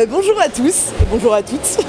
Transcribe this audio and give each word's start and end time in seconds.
Bah, 0.00 0.06
bonjour 0.08 0.40
à 0.40 0.48
tous, 0.48 0.92
bonjour 1.10 1.34
à 1.34 1.42
toutes. 1.42 1.60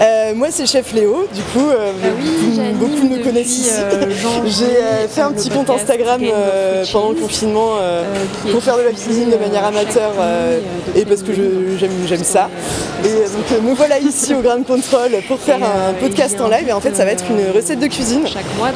Euh, 0.00 0.32
moi 0.36 0.46
c'est 0.50 0.64
Chef 0.66 0.92
Léo, 0.92 1.26
du 1.34 1.42
coup 1.42 1.66
euh, 1.70 1.90
Ah 2.04 2.06
oui, 2.16 2.60
beaucoup, 2.74 3.08
me 3.08 3.20
connaissent 3.24 3.58
ici. 3.58 3.70
euh, 3.80 4.04
J'ai 4.46 5.08
fait 5.08 5.22
un 5.22 5.32
petit 5.32 5.50
compte 5.50 5.70
Instagram 5.70 6.20
euh, 6.22 6.84
pendant 6.92 7.08
le 7.08 7.16
confinement 7.16 7.70
euh, 7.80 8.04
pour 8.52 8.62
faire 8.62 8.76
de 8.76 8.82
la 8.82 8.90
cuisine 8.90 9.28
de 9.28 9.36
manière 9.36 9.64
amateur 9.64 10.12
et 10.94 11.04
parce 11.04 11.22
que 11.22 11.32
j'aime 11.78 12.22
ça. 12.22 12.48
Et 13.04 13.08
donc 13.08 13.64
me 13.64 13.74
voilà 13.74 13.98
ici 13.98 14.34
au 14.34 14.40
Grand 14.40 14.62
Control 14.64 15.10
pour 15.26 15.40
faire 15.40 15.58
un 15.64 15.94
podcast 15.94 16.40
en 16.40 16.48
live 16.48 16.68
et 16.68 16.72
en 16.72 16.80
fait 16.80 16.94
ça 16.94 17.04
va 17.04 17.10
être 17.10 17.24
une 17.28 17.50
recette 17.56 17.80
de 17.80 17.86
cuisine 17.88 18.22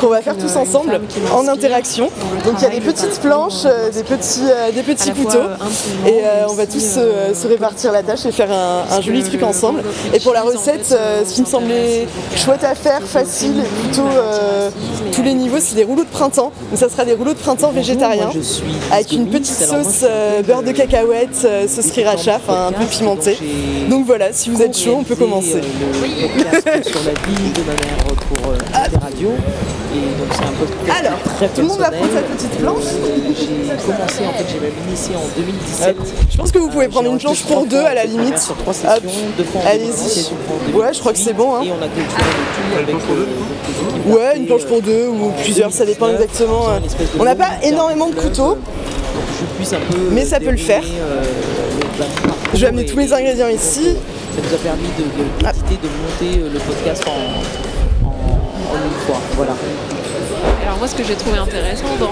qu'on 0.00 0.08
va 0.08 0.22
faire 0.22 0.36
tous 0.36 0.56
ensemble 0.56 1.00
en 1.32 1.46
interaction. 1.46 2.10
Donc 2.44 2.54
il 2.58 2.62
y 2.64 2.66
a 2.66 2.70
des 2.70 2.80
petites 2.80 3.20
planches, 3.20 3.62
des 3.94 4.02
petits, 4.02 4.42
des 4.74 4.82
petits 4.82 5.12
couteaux 5.12 5.46
et 6.08 6.20
on 6.48 6.54
va 6.54 6.66
tous 6.66 6.98
se 7.34 7.46
répartir 7.46 7.92
la 7.92 8.02
tâche 8.02 8.26
et 8.26 8.32
faire 8.32 8.51
un, 8.52 9.00
joli 9.00 9.22
truc 9.22 9.40
le 9.40 9.46
ensemble. 9.46 9.82
Et 10.12 10.20
pour 10.20 10.32
la 10.32 10.42
recette, 10.42 10.92
euh, 10.92 11.24
ce 11.26 11.34
qui 11.34 11.40
me 11.42 11.46
semblait 11.46 12.06
chouette 12.36 12.64
à 12.64 12.74
faire, 12.74 13.02
facile, 13.02 13.58
et 13.60 13.86
plutôt 13.86 14.06
euh, 14.06 14.70
tous 15.12 15.22
les 15.22 15.34
niveaux, 15.34 15.58
c'est 15.60 15.74
des 15.74 15.84
rouleaux 15.84 16.04
de 16.04 16.08
printemps. 16.08 16.52
Donc 16.70 16.78
ça 16.78 16.88
sera 16.88 17.04
des 17.04 17.14
rouleaux 17.14 17.34
de 17.34 17.38
printemps 17.38 17.70
végétariens 17.70 18.30
avec 18.90 19.12
une 19.12 19.28
petite 19.28 19.56
sauce 19.56 20.04
euh, 20.04 20.42
beurre 20.42 20.62
de 20.62 20.72
cacahuète, 20.72 21.46
sauce 21.68 21.86
sriracha, 21.86 22.36
enfin 22.36 22.68
un 22.68 22.72
peu 22.72 22.84
pimentée. 22.84 23.38
donc 23.88 24.06
voilà, 24.06 24.32
si 24.32 24.50
vous 24.50 24.62
êtes 24.62 24.76
chaud, 24.76 24.96
on 25.00 25.04
peut 25.04 25.16
commencer. 25.16 25.60
sur 26.82 27.00
la 27.04 27.12
vie 27.26 27.52
de 27.52 27.60
ma 27.60 27.72
mère 27.72 28.04
pour 28.28 28.52
Arte 28.74 29.02
Radio. 29.02 29.30
Et 29.94 29.98
donc 30.18 30.28
c'est 30.32 30.42
un 30.42 30.52
podcast 30.58 31.00
Alors, 31.04 31.18
très 31.36 31.48
tout 31.48 31.60
le 31.60 31.66
monde 31.66 31.78
va 31.78 31.90
prendre 31.90 32.12
sa 32.14 32.22
petite 32.22 32.50
planche. 32.58 32.84
J'ai 32.84 33.76
commencé, 33.84 34.26
en 34.26 34.32
fait, 34.32 34.44
j'ai 34.52 34.60
même 34.60 34.72
initié 34.88 35.16
en 35.16 35.26
2017. 35.36 35.96
Je 36.30 36.36
pense 36.38 36.50
que 36.52 36.58
vous 36.58 36.68
pouvez 36.68 36.88
prendre 36.88 37.10
une 37.12 37.18
planche 37.18 37.42
pour 37.44 37.66
deux 37.66 37.84
à 37.84 37.94
la 37.94 38.04
limite. 38.04 38.38
Sur 38.38 38.56
trois 38.56 38.72
Hop, 38.72 39.02
sessions, 39.02 39.10
deux 39.36 39.44
fois 39.44 39.60
en 39.62 39.66
allez-y. 39.66 39.86
2017, 39.88 40.30
une 40.32 40.36
fois 40.46 40.56
en 40.56 40.78
Ouais, 40.86 40.94
je 40.94 41.00
crois 41.00 41.12
que 41.12 41.18
c'est 41.18 41.32
bon, 41.34 41.56
hein. 41.56 41.62
Et 41.64 41.70
on 41.70 41.82
a 41.82 41.88
clôturé 41.88 42.22
le 42.22 42.46
tout 42.54 42.76
avec 42.78 42.88
euh, 42.88 42.92
donc, 42.92 43.02
les 43.68 43.98
équipes 43.98 44.06
Ouais, 44.06 44.20
d'Arte, 44.22 44.36
une 44.38 44.46
planche 44.46 44.62
euh, 44.62 44.68
pour 44.68 44.82
deux 44.82 45.06
ou 45.08 45.30
plusieurs, 45.42 45.72
ça 45.72 45.84
dépend 45.84 46.06
2019, 46.06 46.30
exactement. 46.32 46.64
de 47.14 47.20
On 47.20 47.24
n'a 47.24 47.34
pas 47.34 47.50
énormément 47.62 48.08
de 48.08 48.14
couteaux. 48.14 48.52
euh, 48.52 48.54
donc 48.54 49.24
je 49.40 49.44
puisse 49.56 49.72
un 49.74 49.80
peu 49.90 49.98
Mais 50.10 50.24
ça 50.24 50.40
peut 50.40 50.50
le 50.50 50.56
faire. 50.56 50.82
euh, 50.82 51.22
Je 52.54 52.60
vais 52.60 52.66
amener 52.68 52.86
tous 52.86 52.98
les 52.98 53.12
ingrédients 53.12 53.48
ici. 53.48 53.88
euh, 53.88 53.94
Ça 54.36 54.42
nous 54.48 54.54
a 54.54 54.58
permis 54.58 54.88
de, 54.98 55.02
de, 55.02 55.24
de 55.82 55.88
monter 55.88 56.40
euh, 56.40 56.48
le 56.52 56.58
podcast 56.60 57.04
en, 57.06 58.06
en, 58.06 58.10
en 58.10 58.74
une 58.76 59.06
fois. 59.06 59.20
Voilà. 59.36 59.52
Moi 60.82 60.88
ce 60.88 60.96
que 60.96 61.04
j'ai 61.04 61.14
trouvé 61.14 61.38
intéressant 61.38 61.84
dans 62.00 62.10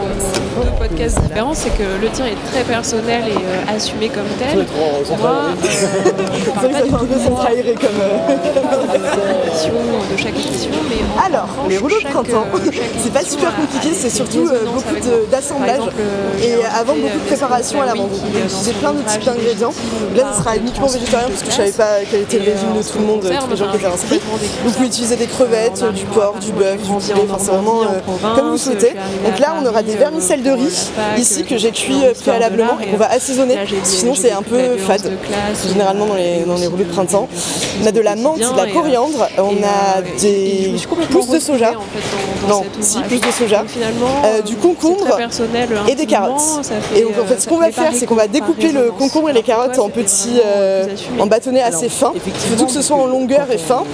vos 0.54 0.62
deux 0.62 0.70
podcasts 0.78 1.20
différents, 1.22 1.54
c'est 1.54 1.70
que 1.70 1.82
le 2.00 2.08
tien 2.10 2.26
est 2.26 2.36
très 2.52 2.62
personnel 2.62 3.24
et 3.26 3.32
euh, 3.32 3.76
assumé 3.76 4.08
comme 4.08 4.28
tel. 4.38 4.58
Moi, 4.58 4.64
euh, 4.78 5.02
je 5.02 5.08
C'est 5.08 5.16
parle 6.54 6.70
pas 6.70 6.78
du 6.78 6.88
fait 6.88 6.94
un 6.94 6.98
tout 6.98 7.06
de 7.06 7.30
moi, 7.30 7.46
comme. 7.80 8.00
euh, 8.00 8.36
de 10.10 10.16
chaque 10.16 10.34
émission, 10.34 10.70
mais 10.88 11.24
Alors, 11.24 11.48
les 11.68 11.78
rouleaux 11.78 11.98
de 12.00 12.08
printemps, 12.08 12.46
euh, 12.54 12.70
c'est 13.02 13.12
pas 13.12 13.24
super 13.24 13.54
compliqué, 13.54 13.94
c'est 13.94 14.10
surtout 14.10 14.48
euh, 14.48 14.64
beaucoup 14.64 14.94
d'assemblage. 15.30 15.80
Euh, 15.98 16.38
Et 16.38 16.42
j'ai 16.42 16.64
avant 16.64 16.94
beaucoup 16.94 17.18
de 17.18 17.24
euh, 17.24 17.26
préparation 17.26 17.82
à 17.82 17.86
euh, 17.86 17.94
j'utilisais 18.48 18.72
dans 18.72 18.78
plein 18.78 18.92
de 18.92 19.02
types 19.02 19.24
d'ingrédients. 19.24 19.72
Là, 20.16 20.32
ce 20.32 20.42
sera 20.42 20.56
uniquement 20.56 20.86
végétarien 20.86 21.28
parce 21.28 21.42
que 21.42 21.50
je 21.50 21.56
savais 21.56 21.72
pas 21.72 22.04
quel 22.10 22.22
était 22.22 22.38
le 22.38 22.44
régime 22.52 22.72
de 22.74 22.78
euh, 22.78 22.82
tout 22.82 22.98
le 22.98 23.04
monde, 23.06 23.20
tous 23.22 23.50
les 23.50 23.56
gens 23.56 23.70
qui 23.70 23.76
étaient 23.76 23.86
inscrits. 23.86 24.20
vous 24.64 24.70
pouvez 24.70 24.86
utiliser 24.86 25.16
des 25.16 25.26
crevettes, 25.26 25.84
du 25.92 26.04
porc, 26.06 26.36
du 26.40 26.52
bœuf, 26.52 26.76
du 26.76 26.92
poulet, 26.92 27.14
en 27.14 27.34
enfin 27.34 27.36
c'est 27.38 27.50
vraiment 27.50 27.82
euh, 27.82 28.34
comme 28.36 28.50
vous 28.50 28.58
souhaitez. 28.60 28.94
Donc 29.24 29.38
là, 29.38 29.54
on 29.60 29.66
aura 29.66 29.82
des 29.82 29.94
euh, 29.94 29.98
vermicelles 29.98 30.42
de 30.42 30.50
pour 30.50 30.52
riz 30.52 30.90
ici 31.18 31.44
que 31.44 31.54
euh, 31.54 31.58
j'ai 31.58 31.72
cuit 31.72 32.00
euh, 32.04 32.12
préalablement 32.14 32.78
et 32.80 32.86
qu'on 32.88 32.96
va 32.96 33.10
assaisonner. 33.10 33.56
Sinon, 33.84 34.14
c'est 34.14 34.32
un 34.32 34.42
peu 34.42 34.76
fade. 34.76 35.10
Généralement 35.66 36.06
dans 36.06 36.14
euh, 36.14 36.38
les, 36.38 36.44
dans 36.44 36.56
les 36.56 36.66
aussi 36.66 36.66
rouleaux 36.66 36.84
de 36.84 36.92
printemps. 36.92 37.28
On 37.82 37.86
a 37.86 37.92
de 37.92 38.00
la 38.00 38.16
menthe, 38.16 38.38
de 38.38 38.56
la 38.56 38.66
et, 38.66 38.70
euh, 38.70 38.72
coriandre, 38.72 39.28
on 39.38 39.56
a 39.62 39.98
euh, 39.98 40.02
je 40.76 40.86
des 40.86 41.06
pousses 41.10 41.28
de 41.28 41.38
soja. 41.38 41.72
Non, 42.48 42.62
si, 42.80 43.00
pousses 43.02 43.20
de 43.20 43.30
soja. 43.30 43.64
Euh, 44.24 44.42
du 44.42 44.54
euh, 44.54 44.56
concombre 44.60 45.16
personnel, 45.16 45.68
et 45.88 45.94
des 45.94 46.06
carottes. 46.06 46.40
Et 46.94 47.02
donc 47.02 47.12
en 47.18 47.22
euh, 47.22 47.26
fait 47.26 47.40
ce 47.40 47.48
qu'on 47.48 47.58
va 47.58 47.70
faire 47.72 47.92
c'est 47.94 48.06
qu'on 48.06 48.14
va 48.14 48.26
découper 48.26 48.72
le 48.72 48.90
concombre 48.90 49.30
et 49.30 49.32
les 49.32 49.42
carottes 49.42 49.78
en 49.78 49.88
petits 49.88 50.40
euh, 50.44 50.86
en 51.18 51.26
bâtonnets 51.26 51.62
assez 51.62 51.88
fins. 51.88 52.12
Il 52.50 52.58
faut 52.58 52.66
que 52.66 52.72
ce 52.72 52.82
soit 52.82 52.96
en 52.96 53.06
longueur 53.06 53.46
et 53.50 53.58
fin. 53.58 53.84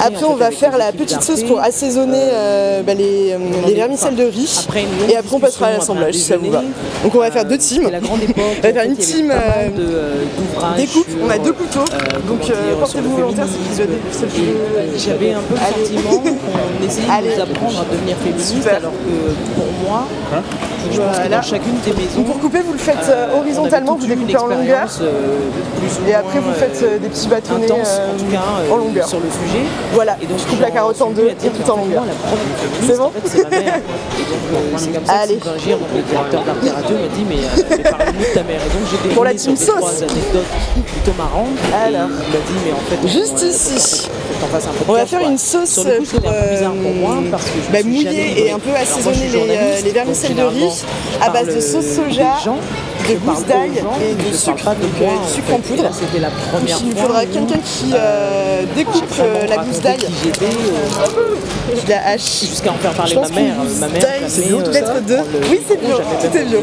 Après 0.00 0.24
on 0.24 0.34
va 0.34 0.50
faire 0.50 0.76
la 0.76 0.92
petite 0.92 1.22
sauce 1.22 1.42
pour 1.44 1.60
assaisonner 1.60 2.18
euh, 2.32 2.82
bah, 2.82 2.94
les, 2.94 3.32
euh, 3.32 3.38
les 3.66 3.74
vermicelles 3.74 4.07
de 4.16 4.24
riz. 4.24 4.64
Après 4.68 4.82
une 4.82 4.98
longue 5.00 5.10
Et 5.10 5.16
après 5.16 5.34
on 5.34 5.40
passera 5.40 5.66
à 5.66 5.72
l'assemblage 5.72 6.14
si 6.14 6.20
ça 6.20 6.36
vous 6.36 6.50
va. 6.50 6.62
Donc 7.02 7.14
on 7.14 7.18
va 7.18 7.30
faire 7.30 7.44
deux 7.44 7.58
teams. 7.58 7.80
c'était 7.82 7.90
la 7.92 8.00
grande 8.00 8.22
époque. 8.22 8.36
On 8.58 8.62
va 8.62 8.72
faire 8.72 8.84
une 8.84 8.96
team 8.96 9.30
euh, 9.30 9.68
de, 9.70 9.82
euh, 9.82 10.24
découpe. 10.76 11.06
On 11.24 11.30
a 11.30 11.38
deux 11.38 11.52
couteaux. 11.52 11.80
euh, 11.80 12.18
Donc 12.28 12.42
euh, 12.42 12.44
dire, 12.46 12.78
portez-vous 12.78 13.08
le 13.16 13.22
volontaire 13.22 13.46
c'est 13.46 14.26
féminisme. 14.28 14.92
plus 14.92 14.98
j'avais 15.04 15.32
un 15.32 15.40
peu 15.40 15.54
le 15.54 15.60
Allez. 15.60 15.84
sentiment 15.86 16.18
qu'on 16.18 16.84
essayait 16.86 17.06
Allez. 17.10 17.30
de 17.30 17.34
nous 17.36 17.42
apprendre 17.42 17.80
à 17.80 17.92
devenir 17.92 18.16
féministe, 18.18 18.54
Super. 18.56 18.76
alors 18.76 18.92
que 18.92 19.54
pour 19.54 19.66
moi, 19.88 20.04
je 20.92 21.00
pense 21.00 21.18
que 21.18 21.28
dans 21.28 21.42
chacune 21.42 21.74
des 21.84 21.92
maisons, 21.92 22.16
Donc 22.16 22.26
pour 22.26 22.38
couper 22.40 22.60
vous 22.60 22.72
le 22.72 22.78
faites 22.78 23.10
horizontalement, 23.36 23.96
vous 23.96 24.06
découpez 24.06 24.36
en 24.36 24.46
longueur. 24.46 24.88
Et 26.08 26.14
après 26.14 26.40
vous 26.40 26.52
faites 26.52 27.00
des 27.00 27.08
petits 27.08 27.28
bâtonnets 27.28 27.70
en 27.70 27.76
tout 28.18 28.24
cas, 28.32 28.72
en 28.72 28.76
longueur. 28.76 29.06
sur 29.08 29.18
le 29.18 29.26
sujet. 29.30 29.64
Voilà, 29.92 30.16
Et 30.22 30.26
donc, 30.26 30.38
je 30.38 30.44
coupe 30.50 30.60
la 30.60 30.70
carotte 30.70 31.00
en 31.02 31.10
deux 31.10 31.28
et 31.28 31.34
dire 31.34 31.52
tout 31.52 31.70
en 31.70 31.76
longueur. 31.76 32.04
C'est 32.86 32.96
bon 32.96 33.04
en 33.04 33.10
fait, 33.10 33.38
c'est 34.76 34.92
comme 34.92 35.06
ça 35.06 35.12
Allez. 35.20 35.36
que 35.36 35.44
donc 35.44 35.58
le 35.94 36.02
directeur 36.02 36.42
d'Arte 36.44 36.58
Radio, 36.82 36.96
m'a 36.96 37.08
dit 37.08 37.24
Mais, 37.28 37.36
euh, 37.36 37.64
mais 37.70 37.90
parle-nous 37.90 38.20
de 38.20 38.34
ta 38.34 38.42
mère. 38.42 38.60
Et 38.60 38.68
donc, 38.68 39.02
j'ai 39.04 39.14
Pour 39.14 39.24
la 39.24 39.34
team 39.34 39.54
trois 39.54 39.80
sauce. 39.80 40.02
anecdotes 40.02 40.46
plutôt 40.86 41.12
marrantes. 41.16 41.58
Alors. 41.74 42.08
Et 42.08 42.12
il 42.26 42.32
m'a 42.32 42.38
dit 42.38 42.52
Mais 42.64 42.72
en 42.72 42.76
fait, 43.02 43.08
Juste 43.08 43.42
ici. 43.42 44.08
On 44.88 44.92
va 44.92 45.06
faire 45.06 45.20
quoi. 45.20 45.28
une 45.28 45.38
sauce 45.38 45.70
Sur 45.70 45.84
le 45.84 45.90
coup, 45.98 46.04
pour 46.04 46.06
c'était 46.14 46.28
un 46.28 46.32
peu 46.32 46.50
bizarre 46.54 46.72
pour 46.74 46.92
moi 46.94 47.16
euh, 47.18 47.30
parce 47.30 47.44
que 47.44 47.50
je 47.62 47.68
me 47.68 47.72
bah, 47.72 47.80
livré. 47.80 48.40
et 48.46 48.50
un 48.52 48.58
peu 48.58 48.70
assaisonner 48.74 49.28
les, 49.28 49.56
euh, 49.56 49.80
les 49.84 49.90
vermicelles 49.90 50.34
de 50.34 50.42
riz 50.42 50.84
à 51.20 51.30
base 51.30 51.46
de 51.46 51.50
parle, 51.52 51.62
sauce 51.62 51.84
soja, 51.96 52.34
de 53.08 53.14
je 53.14 53.18
parle 53.20 53.36
gousse 53.36 53.46
d'ail 53.46 53.70
et 54.02 54.30
de 54.30 54.36
sucre, 54.36 54.70
de 54.70 55.04
euh, 55.04 55.08
sucre 55.34 55.54
en 55.54 55.58
poudre. 55.60 55.90
C'était 55.92 56.20
la 56.20 56.30
première 56.30 56.78
Il 56.86 56.96
faudra 56.96 57.20
quelqu'un 57.24 57.58
qui 57.64 57.92
euh, 57.94 58.62
découpe 58.76 59.04
euh, 59.20 59.46
la 59.46 59.56
gousse 59.58 59.80
d'ail, 59.80 59.98
qui 59.98 60.04
euh, 60.06 61.88
la 61.88 62.06
hache. 62.08 62.40
jusqu'à 62.40 62.70
en 62.72 62.74
faire 62.74 62.92
parler 62.92 63.14
ma 63.16 63.28
mère. 63.28 63.54
Ma 63.80 63.88
mère, 63.88 64.02
c'est 64.28 64.46
bio, 64.46 64.58
euh, 64.58 64.62
peut-être 64.64 65.04
deux. 65.06 65.18
Oui, 65.50 65.60
c'est 65.68 65.80
bio, 65.80 65.96
tout 65.96 66.36
est 66.36 66.44
bio. 66.44 66.58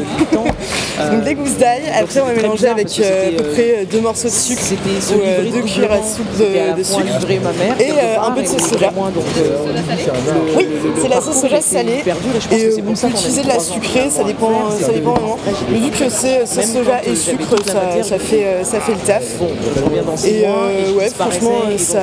Euh, 0.98 1.10
Donc 1.16 1.24
les 1.26 1.34
gousses 1.34 1.56
d'ail, 1.58 1.82
après 2.00 2.20
on 2.20 2.26
va 2.26 2.32
mélanger 2.32 2.68
avec 2.68 2.88
euh, 3.00 3.28
à 3.28 3.30
peu 3.42 3.44
euh, 3.48 3.52
près 3.52 3.84
deux 3.90 4.00
morceaux 4.00 4.28
de 4.28 4.32
sucre 4.32 4.62
ou 4.62 5.20
euh, 5.22 5.42
deux 5.50 5.60
cuillères 5.60 5.92
à 5.92 5.96
soupe 6.02 6.38
de, 6.38 6.82
sucre. 6.82 7.02
livrer 7.04 7.38
ma 7.40 7.52
mère 7.52 7.78
Et, 7.80 7.90
euh, 7.92 8.20
un 8.26 8.30
peu 8.30 8.42
de 8.42 8.46
sauce 8.46 8.62
soja. 8.70 8.90
euh, 8.96 10.56
Oui, 10.56 10.66
c'est 11.02 11.08
la 11.08 11.20
sauce 11.20 11.40
soja 11.40 11.60
salée. 11.60 12.02
et 12.50 12.64
euh, 12.64 12.70
vous 12.82 12.82
mis 12.82 13.42
de 13.42 13.48
la 13.48 13.58
sucrée, 13.60 14.08
ça 14.10 14.24
dépend, 14.24 14.50
vraiment. 14.50 14.66
en 14.66 14.70
2013, 14.70 15.54
Mais 15.70 15.78
vu 15.78 15.90
que 15.90 16.08
c'est 16.10 16.35
euh, 16.35 16.35
soja 16.44 17.00
et 17.04 17.08
euh, 17.10 17.14
j'avais 17.14 17.16
sucre, 17.16 17.56
ça, 18.04 18.18
fait, 18.18 18.44
euh, 18.44 18.64
ça 18.64 18.80
fait 18.80 18.92
le 18.92 18.98
taf. 18.98 19.22
Bon, 19.38 19.48
je 19.76 19.82
reviens 19.84 20.02
dans 20.02 20.16
six 20.16 20.28
Et 20.28 20.46
mois, 20.46 20.56
euh, 20.64 20.90
et 20.90 20.94
ouais, 20.94 21.08
franchement, 21.10 21.62
et 21.72 21.78
ça, 21.78 22.00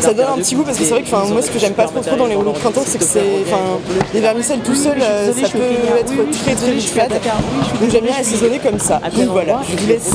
ça 0.00 0.12
donne 0.12 0.26
un 0.34 0.36
petit 0.38 0.54
goût 0.54 0.64
parce 0.64 0.78
que 0.78 0.84
c'est 0.84 0.90
vrai 0.90 1.02
que 1.02 1.10
moi 1.32 1.42
ce 1.42 1.50
que 1.50 1.58
j'aime 1.58 1.72
pas 1.74 1.84
trop 1.84 2.00
trop 2.00 2.16
dans 2.16 2.26
les 2.26 2.34
rouleaux 2.34 2.52
de 2.52 2.58
printemps, 2.58 2.82
c'est 2.84 2.98
que 2.98 3.04
c'est, 3.04 3.22
enfin, 3.46 3.78
les 4.12 4.20
vermicelles 4.20 4.60
tout 4.60 4.74
seuls, 4.74 5.00
euh, 5.00 5.32
ça 5.32 5.48
peut 5.48 5.58
être 5.98 6.12
très 6.44 6.54
très 6.54 6.72
fade. 6.80 7.12
Donc 7.80 7.90
j'aime 7.90 8.04
bien 8.04 8.16
assaisonner 8.20 8.58
comme 8.58 8.78
ça. 8.78 9.00
Donc 9.16 9.28
voilà, 9.30 9.60
je 9.70 9.76
vous 9.76 9.88
laisse. 9.88 10.10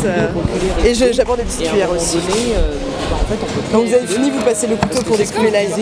Et 0.86 0.94
j'apporte 1.14 1.40
des 1.40 1.46
petites 1.46 1.62
Et 1.62 1.70
cuillères 1.70 1.92
aussi. 1.92 2.18
bah, 2.18 3.36
Quand 3.72 3.80
vous 3.80 3.94
avez 3.94 4.08
fini, 4.08 4.30
vous 4.32 4.42
passez 4.44 4.68
le 4.68 4.76
couteau 4.76 5.02
pour 5.04 5.18
découper 5.18 5.52
l'ail. 5.52 5.70
c'est 5.72 5.80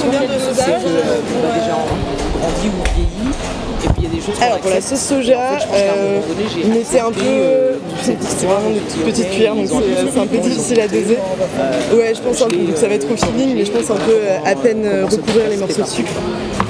qu'on 0.00 0.08
a 0.08 0.20
déjà 0.20 1.72
grandi 1.72 2.01
Alors 4.40 4.58
pour 4.58 4.70
la 4.70 4.80
sauce 4.80 5.00
soja, 5.00 5.38
euh, 5.72 6.20
j'ai 6.54 6.64
mettez 6.68 7.00
un 7.00 7.10
peu. 7.12 7.20
euh, 7.24 7.72
C'est 8.02 8.16
c'est 8.22 8.46
vraiment 8.46 8.70
des 8.70 8.80
toutes 8.80 9.04
petites 9.04 9.30
cuillères, 9.30 9.54
donc 9.54 9.70
ont 9.72 9.80
c'est 9.80 10.12
c'est 10.12 10.18
un 10.20 10.26
peu 10.26 10.38
difficile 10.38 10.80
à 10.80 10.88
doser. 10.88 11.18
Ouais, 11.94 12.12
je 12.14 12.20
pense 12.20 12.42
un 12.42 12.48
peu, 12.48 12.56
donc 12.56 12.76
ça 12.76 12.88
va 12.88 12.94
être 12.94 13.06
au 13.10 13.16
feeling, 13.16 13.54
mais 13.56 13.64
je 13.64 13.70
pense 13.70 13.90
un 13.90 13.94
peu 13.96 14.12
euh, 14.12 14.38
à 14.44 14.54
peine 14.56 14.84
euh, 14.84 15.04
recouvrir 15.06 15.48
les 15.48 15.56
morceaux 15.56 15.82
de 15.82 15.86
sucre, 15.86 16.10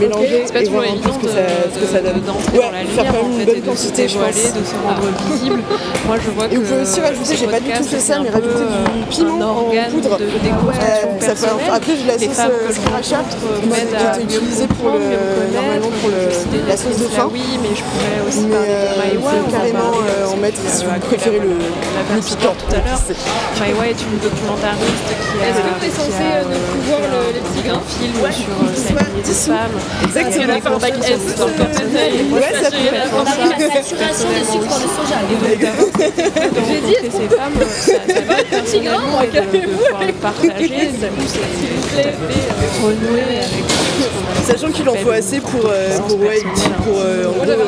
mélanger 0.09 0.43
C'est 0.47 0.53
pas 0.53 0.61
et 0.61 0.65
toujours 0.67 0.85
évident 0.85 1.13
ce 1.21 1.27
que 1.27 1.33
ça, 1.33 1.45
ce 1.75 1.79
que 1.81 1.87
ça 1.87 2.01
de, 2.01 2.07
donne. 2.07 2.21
de, 2.21 2.27
d'entrer 2.27 2.59
dans 2.59 2.71
la 2.71 2.79
Ouais, 2.79 2.85
faire 2.87 3.05
lumière 3.05 3.25
en 3.25 3.27
une 3.29 3.37
fait, 3.37 3.43
et 3.43 3.47
bonne 3.47 3.55
de 3.55 3.61
se 3.63 3.67
quantité, 3.71 4.09
je 4.09 4.13
dévoiler, 4.15 4.33
pense. 4.33 4.53
de 4.61 4.65
se 4.65 4.75
rendre 4.83 5.09
visible. 5.33 5.61
Moi 6.07 6.17
je 6.25 6.31
vois 6.31 6.47
que 6.49 6.53
Et 6.55 6.57
vous 6.57 6.63
pouvez 6.63 6.83
aussi 6.83 7.01
rajouter, 7.01 7.37
j'ai 7.37 7.47
pas 7.47 7.61
du 7.61 7.71
tout 7.73 7.85
fait 7.85 8.01
ça, 8.01 8.19
mais 8.23 8.31
rajouter 8.31 8.65
du 8.67 8.73
euh, 8.73 9.11
piment 9.11 9.51
en 9.51 9.65
poudre. 9.91 10.19
de 10.19 10.25
Euh, 10.25 11.73
après, 11.73 11.93
j'ai 11.97 12.07
la 12.07 12.19
sauce 12.19 12.39
euh, 12.39 12.73
sriracha, 12.73 13.21
qui 13.31 13.69
était 13.69 14.23
utilisée 14.25 14.67
pour 14.67 14.91
normalement 14.93 15.91
pour 16.01 16.11
le, 16.11 16.31
Je 16.31 16.35
citais 16.37 16.63
la 16.69 16.77
sauce 16.77 16.99
de 16.99 17.09
fin. 17.09 17.29
Oui, 17.33 17.43
mais 17.63 17.71
je 17.75 17.83
pourrais 17.83 18.19
aussi 18.29 18.45
parler 18.49 18.69
de 18.69 19.19
euh, 19.19 19.51
carrément 19.51 19.93
euh, 20.03 20.33
en 20.33 20.37
mettre 20.37 20.61
si 20.67 20.85
euh, 20.85 20.89
vous 20.95 21.01
préférez 21.07 21.41
le, 21.41 21.57
piquant. 22.21 22.55
tout 22.59 22.75
à 22.75 22.79
l'heure. 22.79 23.01
Maïwa 23.61 23.87
est 23.89 24.01
une 24.03 24.19
documentariste 24.19 25.09
qui 25.09 25.37
a 25.43 25.49
Est-ce 25.49 25.61
que 25.61 25.73
tu 25.81 25.87
es 25.87 25.89
qui 25.91 25.97
censé 25.97 26.23
a, 26.23 26.43
euh, 26.43 26.45
ne 26.45 26.55
euh, 26.55 26.71
plus 26.73 26.81
voir 26.89 27.01
fait 27.01 27.09
le- 27.09 27.17
un- 27.17 27.33
les 27.33 27.41
petits 27.43 27.63
grains 27.69 27.81
un 27.83 27.89
film 27.89 28.13
Ouais, 28.23 28.33
sur 28.33 28.53
euh, 28.53 28.75
soit 28.77 29.03
la 29.03 29.23
Exactement. 30.05 30.75
Un 30.75 30.79
bac 30.79 30.95
S 31.01 31.35
personnel. 31.37 32.13
Ouais, 32.33 32.53
ça 32.63 32.71
peut 32.71 32.77
être 32.95 33.13
On 33.15 33.27
arrive 33.27 33.53
à 33.53 33.83
saturation 33.83 34.29
de 34.29 34.45
sucre 34.45 34.69
dans 34.69 34.79
le 34.79 34.89
soja. 34.97 35.19
J'ai 36.69 36.81
dit, 36.81 36.97
ça, 37.11 37.93
ça 38.15 38.21
va 38.23 38.35
personnellement 38.51 39.21
et 39.23 39.27
de, 39.29 39.41
de 39.41 39.67
pouvoir 39.67 40.03
le 40.07 40.13
partager, 40.15 40.69
du 40.69 40.75
coup, 40.75 41.27
c'est 41.95 42.13
renouer 42.83 43.21
avec 43.21 43.65
Sachant 44.45 44.71
qu'il 44.73 44.89
en 44.89 44.95
faut 44.95 45.11
assez 45.11 45.41
pour, 45.41 45.67
euh, 45.67 45.99
pour, 46.09 46.19
ouais, 46.21 46.41
pour 46.85 46.97
euh, 46.99 47.27
en 47.27 47.33
gros, 47.33 47.43
euh. 47.45 47.67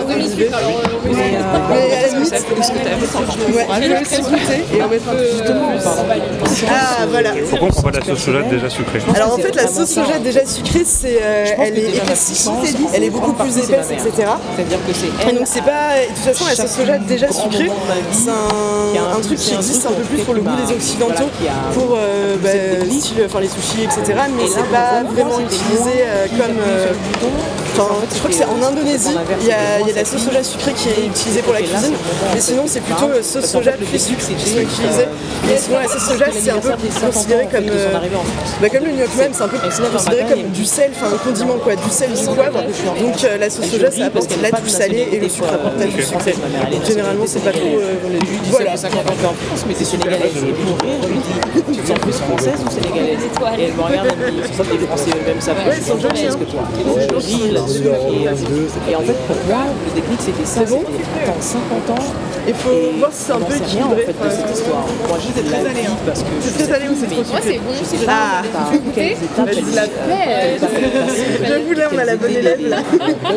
Mais, 1.06 1.30
Mais 1.70 1.94
à 1.94 2.02
la 2.02 2.08
limite, 2.08 2.26
ça 2.26 2.36
fait 2.36 2.62
ce 2.62 2.70
que 2.72 2.78
t'as 2.78 2.96
fait. 2.96 3.52
ouais, 3.52 3.66
je 3.80 3.88
vais 3.88 4.22
goûter 4.22 4.76
et 4.76 4.82
en 4.82 4.88
mettre 4.88 5.08
un 5.08 5.14
peu. 5.14 5.24
Ah 6.68 7.06
voilà. 7.08 7.30
Pourquoi 7.50 7.68
on 7.68 7.70
prend 7.70 7.82
pas 7.82 7.90
de 7.92 7.98
la 7.98 8.04
sauce 8.04 8.18
soja 8.22 8.42
déjà 8.42 8.70
sucrée 8.70 9.00
Alors 9.14 9.34
en 9.34 9.38
fait 9.38 9.54
la 9.54 9.66
sauce 9.68 9.90
soja 9.90 10.18
déjà 10.18 10.44
sucrée 10.46 10.84
c'est 10.84 11.18
euh, 11.22 11.44
elle 11.58 11.78
est 11.78 12.00
elle 12.92 13.04
est 13.04 13.10
beaucoup 13.10 13.32
plus 13.32 13.56
épaisse 13.58 13.90
etc. 13.90 14.10
C'est-à-dire 14.56 14.78
que 14.86 14.92
c'est 14.92 15.06
Et 15.06 15.28
elle. 15.28 15.38
donc 15.38 15.46
c'est 15.46 15.62
pas. 15.62 15.94
De 16.00 16.14
toute 16.14 16.24
façon 16.24 16.44
la 16.46 16.54
sauce 16.56 16.76
soja 16.76 16.98
déjà 16.98 17.32
sucrée 17.32 17.70
c'est 18.12 18.30
un, 18.30 19.16
un 19.16 19.20
truc 19.20 19.38
qui 19.38 19.54
existe 19.54 19.86
un 19.86 19.92
peu 19.92 20.02
plus 20.02 20.22
pour 20.22 20.34
le 20.34 20.40
goût 20.40 20.56
des 20.66 20.72
occidentaux 20.72 21.28
pour 21.74 21.96
euh, 21.96 22.36
bah, 22.42 22.48
enfin 23.26 23.40
les 23.40 23.48
sushis 23.48 23.84
etc. 23.84 24.18
Mais 24.36 24.46
c'est 24.46 24.70
pas 24.70 25.02
vraiment 25.02 25.40
utilisé 25.40 26.04
euh, 26.04 26.26
comme. 26.38 27.63
Enfin, 27.76 27.88
je 28.12 28.18
crois 28.18 28.30
que 28.30 28.36
c'est 28.36 28.44
en 28.44 28.62
Indonésie, 28.62 29.08
il 29.40 29.46
y, 29.48 29.50
a, 29.50 29.80
il 29.80 29.86
y 29.86 29.90
a 29.90 29.92
de 29.92 29.98
la 29.98 30.04
sauce 30.04 30.22
soja 30.22 30.42
sucrée 30.44 30.72
qui 30.74 30.88
est 30.90 31.06
utilisée 31.06 31.42
pour 31.42 31.52
la 31.54 31.60
cuisine, 31.60 31.94
mais 32.32 32.40
sinon 32.40 32.64
c'est 32.66 32.80
plutôt 32.80 33.08
euh, 33.08 33.22
sauce 33.22 33.46
soja 33.46 33.72
puis 33.72 33.98
sucre 33.98 34.20
qui 34.20 34.26
sont 34.48 34.58
utilisés. 34.60 35.08
Et 35.52 35.58
sinon 35.58 35.78
la 35.80 35.88
sauce 35.88 36.06
soja 36.08 36.26
c'est 36.32 36.50
un 36.50 36.58
peu 36.58 36.70
considéré 37.06 37.48
comme, 37.50 37.64
euh, 37.68 37.88
bah, 38.62 38.68
comme 38.70 38.84
le 38.84 38.92
gnocchi 38.92 39.16
même, 39.18 39.32
c'est 39.34 39.42
un 39.42 39.48
peu 39.48 39.58
considéré 39.58 40.24
comme 40.30 40.42
du 40.50 40.64
sel, 40.64 40.92
enfin 40.94 41.14
un 41.14 41.18
condiment 41.18 41.54
quoi, 41.58 41.74
du 41.74 41.90
sel, 41.90 42.10
du 42.12 42.24
poivre. 42.24 42.62
Donc 43.00 43.24
euh, 43.24 43.38
la 43.38 43.50
sauce 43.50 43.66
soja 43.66 43.90
ça 43.90 44.04
apporte 44.06 44.30
la 44.40 44.50
tout 44.52 44.68
salé 44.68 45.08
et 45.12 45.18
le 45.18 45.28
sucre 45.28 45.52
apporte 45.52 45.78
la 45.78 45.86
tout 45.86 46.00
sucré. 46.00 46.32
Donc, 46.70 46.84
généralement 46.86 47.24
c'est 47.26 47.42
pas 47.44 47.50
trop. 47.52 47.60
euh, 47.60 47.94
Voilà. 48.50 48.76
voilà. 48.76 48.76
50 48.76 48.98
ans 48.98 49.30
en 49.30 49.34
France, 49.34 49.64
mais 49.66 49.74
lui 51.08 51.18
dis, 51.18 51.74
tu 51.74 51.82
te 51.82 51.86
sens 51.88 51.98
plus 51.98 52.12
française 52.12 52.60
ou 52.64 52.70
sénégalaise? 52.70 53.18
Et 53.58 53.62
elle 53.64 53.74
me 53.74 53.82
regarde, 53.82 54.08
elle 54.26 54.32
me 54.34 54.40
dit, 54.42 54.48
c'est 54.50 54.56
ça 54.62 54.64
que 54.64 54.76
les 54.80 54.86
Français 54.86 55.10
eux-mêmes 55.10 55.40
savent. 55.40 55.56
Est-ce 55.68 56.36
que 56.36 56.44
toi 56.44 56.60
Et 57.66 58.96
en 58.96 59.00
fait, 59.00 59.12
pour 59.26 59.36
moi, 59.48 59.64
le 59.86 60.00
déclic 60.00 60.20
c'était 60.20 60.44
ça. 60.44 60.60
bon 60.64 60.82
en 60.82 61.40
50 61.40 61.98
ans. 61.98 62.04
Il 62.46 62.52
faut 62.54 62.70
voir 62.98 63.10
si 63.10 63.24
c'est 63.24 63.32
un 63.32 63.36
peu 63.38 63.54
rien 63.54 63.62
en 63.62 63.64
équilibré. 63.64 64.02
fait 64.04 64.12
de 64.12 64.30
cette 64.30 64.50
histoire? 64.54 64.84
Moi, 65.08 65.18
je 65.18 65.28
la 65.64 65.68
vis 65.72 65.88
parce 66.04 66.20
que 66.20 66.26
C'est 66.42 66.52
très 66.58 66.64
salé 66.74 66.86
ou 66.90 66.94
c'est 66.98 67.06
trop 67.06 67.24
sucré 67.24 67.60
bon, 67.64 67.72
c'est 67.82 67.96
Ah, 68.06 68.42
est 69.00 69.16
je 71.48 71.66
voulais, 71.66 71.84
on 71.92 71.98
a 71.98 72.04
la 72.04 72.16
bonne 72.16 72.32
élève 72.36 72.68
là. 72.68 72.76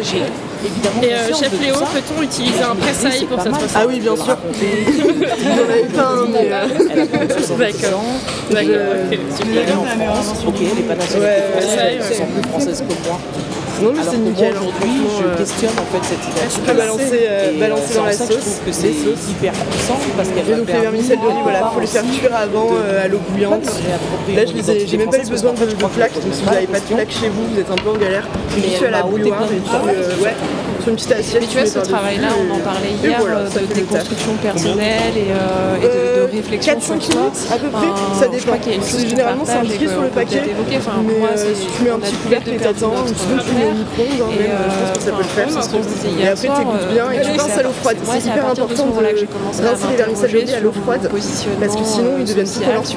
J'ai 0.02 1.08
Et 1.08 1.14
euh, 1.14 1.28
chef 1.34 1.58
de 1.58 1.64
Léo, 1.64 1.76
peut-on 1.76 2.22
utiliser 2.22 2.64
un 2.64 2.76
pressail 2.76 3.26
pour 3.26 3.42
cette 3.42 3.54
recette 3.54 3.72
Ah 3.76 3.86
oui, 3.88 4.00
bien 4.02 4.16
sûr. 4.16 4.26
J'en 4.58 5.64
avais 5.64 5.84
pas 5.84 6.02
un, 6.08 6.28
mais. 6.28 6.50
euh, 6.52 6.68
Elle 6.92 7.00
a 7.02 7.06
plus 7.06 7.28
de 7.28 7.34
70 7.34 7.86
ans. 7.86 8.02
D'accord, 8.52 8.64
Euh, 8.68 9.06
ok. 9.12 9.20
Elle 9.50 9.70
est 9.70 9.74
en 9.74 9.86
France. 9.86 10.44
Ok, 10.46 10.56
elle 10.60 10.76
n'est 10.76 10.82
pas 10.84 10.96
ouais, 11.20 11.44
elle 11.80 12.02
française 12.50 12.84
que 12.88 13.08
moi. 13.08 13.20
Non, 13.82 13.94
mais 13.94 14.02
c'est 14.04 14.18
nickel. 14.18 14.54
hein, 14.56 14.60
aujourd'hui, 14.60 15.02
je 15.20 15.26
euh, 15.26 15.36
questionne 15.36 15.72
en 15.72 15.86
fait 15.92 16.04
cette 16.04 16.24
identité. 16.24 16.56
Tu 16.56 16.60
peux 16.62 16.78
balancer, 16.78 17.28
euh, 17.30 17.60
balancer 17.60 17.94
dans 17.96 18.06
la 18.06 18.12
que 18.12 18.18
je 18.18 18.24
sauce. 18.24 18.40
trouve 18.40 18.66
que 18.66 18.72
c'est 18.72 18.90
hyper 18.90 19.54
puissant 19.54 20.00
parce 20.16 20.30
qu'elle 20.30 20.46
va 20.46 20.58
donc 20.58 20.68
les 20.68 20.80
vermicelles 20.80 21.20
de 21.20 21.28
riz, 21.28 21.44
voilà, 21.44 21.72
faut 21.74 21.80
les 21.80 21.88
faire 21.88 22.04
cuire 22.04 22.36
avant 22.36 22.70
euh, 22.74 23.06
à 23.06 23.08
l'eau 23.08 23.20
bouillante. 23.30 23.66
Là, 24.36 24.46
je 24.46 24.54
les 24.54 24.72
ai, 24.72 24.88
j'ai 24.88 24.98
même 24.98 25.10
pas 25.10 25.20
eu 25.20 25.30
besoin 25.30 25.54
de, 25.54 25.66
plaques, 25.88 26.14
donc 26.14 26.34
si 26.34 26.44
vous 26.44 26.52
n'avez 26.52 26.68
pas 26.68 26.80
de 26.80 26.86
plaques 26.86 27.12
chez 27.12 27.30
vous, 27.30 27.46
vous 27.54 27.60
êtes 27.60 27.70
un 27.70 27.76
peu 27.76 27.90
en 27.90 27.98
galère. 27.98 28.28
Je 28.56 28.62
suis 28.62 28.86
à 28.86 28.92
la 28.92 29.04
bouilloire 29.04 29.48
plein 29.48 29.58
et 29.58 29.96
euh, 29.96 30.24
ouais, 30.24 30.36
une 30.92 30.96
petite 30.96 31.12
assiette. 31.12 31.42
Mais 31.42 31.48
tu 31.48 31.58
vois, 31.58 31.66
ce 31.68 31.80
travail-là, 31.80 32.28
on 32.38 32.56
en 32.56 32.60
parlait 32.60 32.92
hier, 33.04 33.18
voilà, 33.20 33.38
euh, 33.40 33.46
de 33.46 33.50
fait 33.50 33.60
le 33.62 33.68
taf. 33.68 33.76
déconstruction 33.76 34.34
personnelle 34.42 35.16
et, 35.18 35.32
euh, 35.32 35.78
et 35.78 35.82
de, 35.82 35.88
de 35.88 36.28
Euh, 36.28 36.28
réflexion 36.34 36.74
4-5 36.74 36.80
sur 36.80 37.12
soi. 37.14 37.22
minutes 37.22 37.40
à 37.52 37.58
peu 37.58 37.68
près, 37.70 37.88
Enfin, 37.88 38.20
ça 38.20 38.26
Je 38.32 38.44
crois 38.46 38.58
dépend. 38.58 38.58
qu'il 38.64 38.72
y 38.72 38.76
a 38.76 38.78
une 38.78 38.84
chose 38.84 39.04
qu'on 39.04 39.10
Généralement, 39.10 39.46
c'est 39.46 39.54
indiqué 39.58 39.88
sur 39.88 40.02
le 40.02 40.08
paquet. 40.10 40.42
Enfin, 40.78 40.92
Mais 41.08 41.20
moi, 41.20 41.30
tu 41.34 41.84
mets 41.84 41.90
un 41.90 42.00
petit 42.00 42.16
couvercle 42.16 42.50
et 42.52 42.58
t'attends, 42.58 42.92
notre 42.92 43.18
sinon 43.18 43.38
tu 43.44 43.52
mets 43.58 43.66
au 43.68 43.74
micro-ondes, 43.74 44.34
je 44.38 44.78
pense 44.78 44.98
que 44.98 45.04
ça 45.04 45.12
peut 45.12 45.24
le 45.24 45.34
faire. 45.38 45.48
Et 45.48 46.28
après, 46.28 46.48
soir. 46.48 46.58
t'écoutes 46.60 46.88
bien 46.94 47.12
et 47.12 47.22
tu 47.22 47.32
rinces 47.40 47.58
à 47.58 47.64
l'eau 47.64 47.76
froide. 47.82 47.98
C'est 48.08 48.30
hyper 48.30 48.46
important 48.48 48.86
moment-là 48.88 49.12
que 49.12 49.18
j'ai 49.20 49.26
de 49.28 49.68
rincer 49.68 49.88
les 49.92 49.96
vermicelles 49.98 50.32
de 50.32 50.54
à 50.54 50.60
l'eau 50.60 50.72
froide. 50.72 51.10
Parce 51.60 51.76
que 51.76 51.84
sinon, 51.84 52.12
ils 52.20 52.26
deviennent 52.26 52.46
tout 52.48 52.62
je. 52.62 52.94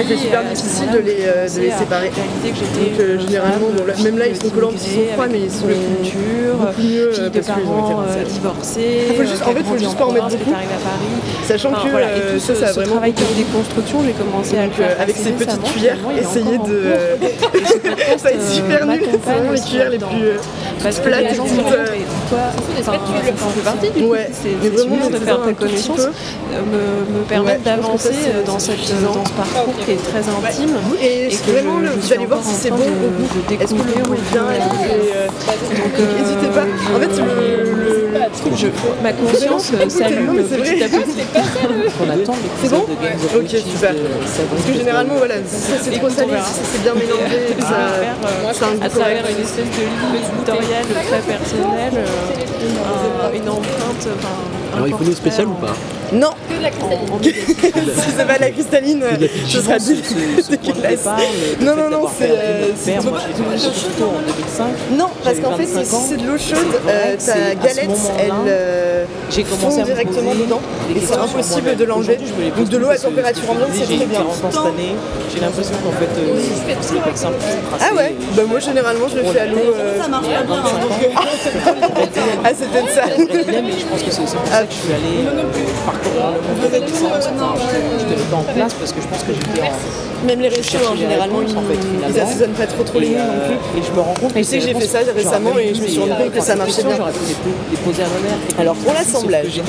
Et 0.00 0.04
c'est 0.08 0.16
super 0.18 0.42
difficile 0.44 0.90
de 0.90 0.98
les, 0.98 1.70
séparer. 1.78 2.10
Donc, 2.14 3.20
généralement, 3.26 3.68
même 4.02 4.18
là, 4.18 4.26
ils 4.26 4.36
sont 4.36 4.48
collants 4.50 4.70
parce 4.70 4.82
qu'ils 4.82 4.92
sont 4.92 5.12
froids, 5.14 5.26
mais 5.30 5.40
ils 5.40 5.50
sont 5.50 5.66
beaucoup 5.66 6.82
mieux, 6.82 7.12
fille 7.14 7.24
euh, 7.24 7.28
de 7.30 7.40
parents 7.40 8.02
euh, 8.06 8.24
divorcés. 8.24 9.14
Faut 9.16 9.22
juste- 9.22 9.42
euh, 9.42 9.50
en 9.50 9.54
fait, 9.54 9.60
a 9.60 9.64
faut 9.64 9.78
juste 9.78 9.96
pas 9.98 10.06
en 10.06 10.12
mettre 10.12 10.28
beaucoup. 10.28 10.50
à 10.50 10.54
Paris. 10.54 11.14
Sachant 11.46 11.70
Enfin, 11.72 11.84
que 11.84 11.90
voilà, 11.90 12.06
et 12.06 12.20
euh, 12.20 12.34
tout 12.34 12.40
ça, 12.40 12.54
ce, 12.54 12.60
ça 12.60 12.66
a 12.66 12.68
ce 12.68 12.74
vraiment 12.74 12.92
travail 12.92 13.12
de 13.12 13.22
déconstruction, 13.36 13.98
j'ai 14.04 14.12
commencé 14.12 14.58
à 14.58 14.66
le 14.66 14.72
faire 14.72 14.96
avec 15.00 15.16
ces 15.16 15.30
petites 15.32 15.62
cuillères, 15.62 15.98
il 16.16 16.18
essayer 16.22 16.58
de. 16.58 16.82
Ça 18.18 18.28
va 18.28 18.30
être 18.32 18.48
super 18.50 18.86
nul, 18.86 19.00
c'est 19.10 19.18
vraiment 19.32 19.52
les 19.52 19.60
cuillères 19.60 19.90
les 19.90 19.98
plus 19.98 20.38
Parce 20.82 20.98
que 21.00 21.08
euh, 21.08 21.32
demandent, 21.32 21.48
mais 21.56 22.04
toi, 22.28 22.38
enfin, 22.58 22.82
ça 22.82 22.92
en 22.92 23.20
fait 23.20 23.62
partie 23.62 23.90
du 23.90 24.04
Ouais, 24.04 24.30
c'est 24.32 24.68
vraiment, 24.68 25.08
de 25.08 25.16
faire 25.16 25.42
ta 25.42 25.52
connaissance, 25.52 26.00
euh, 26.00 26.60
me, 26.60 27.18
me 27.18 27.24
permettre 27.24 27.62
d'avancer 27.62 28.10
euh, 28.28 28.42
dans, 28.44 28.58
cette, 28.58 28.78
dans 29.02 29.24
ce 29.24 29.32
parcours 29.32 29.74
qui 29.84 29.92
est 29.92 29.96
très 29.96 30.20
intime. 30.20 30.76
Et, 31.00 31.28
vraiment, 31.50 31.78
vous 31.96 32.12
allez 32.12 32.26
voir 32.26 32.42
si 32.42 32.54
c'est 32.54 32.70
bon 32.70 32.76
au 32.76 33.54
de 33.54 33.62
Est-ce 33.62 33.74
que 33.74 33.78
le 33.78 34.02
goût 34.02 34.14
est 34.14 34.32
bien 34.32 34.44
euh, 34.44 35.26
Donc, 35.26 35.92
Donc 35.96 36.18
n'hésitez 36.18 36.48
pas. 36.48 36.64
En 36.94 37.00
fait, 37.00 37.22
le, 37.22 38.03
le- 38.28 38.56
je, 38.56 38.66
ma 39.02 39.12
conscience 39.12 39.72
euh, 39.74 39.88
s'allume 39.88 40.42
petit 40.48 40.56
vrai. 40.56 40.82
à 40.82 40.88
petit. 40.88 41.20
attend 42.10 42.34
C'est 42.62 42.70
bon 42.70 42.84
de 42.88 43.38
Ok, 43.38 43.48
super. 43.48 43.92
de 43.92 43.98
Sabrina 44.26 44.50
Parce 44.50 44.64
que 44.66 44.72
généralement, 44.78 45.14
voilà, 45.16 45.34
ça 45.36 45.74
c'est 45.82 45.90
trop 45.98 46.08
salé, 46.10 46.32
ça 46.44 46.62
c'est 46.72 46.82
bien 46.82 46.94
mélangé, 46.94 47.36
et 47.50 47.54
que 47.54 47.62
ça, 47.62 47.68
euh, 47.74 48.50
à 48.82 48.88
goût 48.88 48.88
travers 48.88 49.24
une 49.30 49.42
espèce 49.44 49.64
de 49.64 49.82
ligne 49.82 50.22
éditoriale 50.36 50.86
très 51.08 51.20
personnelle, 51.20 51.94
euh, 51.96 53.28
un- 53.30 53.34
une 53.36 53.48
empreinte. 53.48 54.08
Alors 54.74 54.88
il 54.88 54.94
faut 54.94 55.04
une 55.04 55.14
spéciale 55.14 55.46
ou 55.46 55.54
pas 55.54 55.74
Non, 56.12 56.30
en- 56.82 57.14
en- 57.14 57.22
si 57.22 57.32
c'est 58.16 58.26
pas 58.26 58.38
la 58.38 58.50
cristalline, 58.50 59.02
ce 59.48 59.60
sera 59.62 59.78
de 59.78 60.56
dégueulasse. 60.56 61.04
Non, 61.60 61.76
non, 61.76 61.90
non, 61.90 62.06
c'est. 62.18 62.28
euh, 62.30 62.66
moi 63.04 63.18
j'ai 63.56 63.68
en 64.04 64.20
2005. 64.20 64.66
Non, 64.98 65.06
parce 65.22 65.38
qu'en 65.38 65.56
fait, 65.56 65.64
25 65.66 65.84
si 65.84 66.08
c'est 66.08 66.16
de 66.16 66.26
l'eau 66.26 66.38
chaude, 66.38 66.80
euh, 66.88 67.16
que 67.16 67.24
ta 67.24 67.54
galette, 67.54 67.90
moment-là, 68.22 68.44
elle 68.46 68.52
euh, 68.52 69.04
J'ai 69.30 69.42
commencé 69.42 69.78
à 69.78 69.80
me 69.80 69.86
directement 69.86 70.30
poser 70.30 70.44
dedans. 70.44 70.60
Et 70.94 71.00
c'est 71.00 71.16
impossible 71.16 71.76
de 71.76 71.84
l'enlever. 71.84 72.18
Donc 72.56 72.68
de 72.68 72.76
l'eau 72.76 72.90
à 72.90 72.96
température 72.96 73.50
ambiante, 73.50 73.68
c'est 73.72 73.84
très 73.96 74.06
bien. 74.06 74.20
40 74.20 74.28
ans 74.28 74.50
cette 74.50 74.60
année, 74.60 74.94
j'ai 75.32 75.40
l'impression 75.40 75.74
qu'en 75.84 75.92
fait, 75.92 76.04
euh, 76.18 76.40
c'est 76.80 76.96
hyper 76.96 77.16
simple. 77.16 77.36
Ah 77.80 77.94
ouais 77.94 78.14
euh, 78.18 78.36
Bah 78.36 78.42
moi 78.48 78.58
généralement 78.60 79.08
je 79.08 79.16
le 79.16 79.24
fais 79.24 79.40
à 79.40 79.46
l'eau. 79.46 79.58
euh, 79.58 80.00
Ça 80.00 80.08
marche 80.08 80.26
pas 80.26 80.42
bien. 80.42 80.62
Ah 82.44 82.50
c'était 82.54 82.82
de 82.82 82.88
ça. 82.88 83.02
je 83.16 83.86
pense 83.86 84.02
que 84.02 84.10
c'est 84.10 84.22
aussi 84.22 84.36
pour 84.36 84.46
ça 84.46 84.64
que 84.64 84.72
je 84.72 84.76
suis 84.76 84.92
allé 84.92 85.28
parcourir 85.84 86.32
le 86.32 86.40
monde. 86.40 87.14
Enfin, 87.14 87.54
je 87.98 88.04
te 88.04 88.10
mets 88.10 88.26
pas 88.30 88.36
en 88.36 88.42
place 88.42 88.74
parce 88.74 88.92
que 88.92 89.00
je 89.00 89.06
pense 89.08 89.22
que 89.22 89.32
j'étais 89.32 89.60
en 89.62 90.26
Même 90.26 90.40
les 90.40 90.48
restos, 90.48 90.78
hein, 90.78 90.96
généralement, 90.96 91.40
ils, 91.42 92.20
assaisonnent 92.20 92.52
pas 92.52 92.66
trop 92.66 92.82
trop 92.84 93.00
les 93.00 93.10
non 93.10 93.16
euh, 93.20 93.48
plus. 93.48 93.80
et 93.80 93.82
je 93.84 93.92
me 93.92 94.00
rends 94.00 94.14
compte 94.14 94.32
que 94.32 94.42
j'ai 94.42 94.60
fait 94.60 94.86
ça 94.86 94.98
récemment 95.14 95.58
et 95.58 95.74
je 95.74 95.82
me 95.82 95.86
suis 95.86 96.00
rendu 96.00 96.12
compte 96.14 96.32
que 96.32 96.40
ça 96.40 96.56
marchait 96.56 96.82
bien. 96.82 96.96
J'aurais 96.96 97.12
pu 97.12 97.18
les 97.70 97.76
poser 97.78 98.02
à 98.04 98.08
ma 98.08 98.28
mère. 98.28 98.38
Alors, 98.58 98.74
pour 98.76 98.92
l'assemblage, 98.92 99.60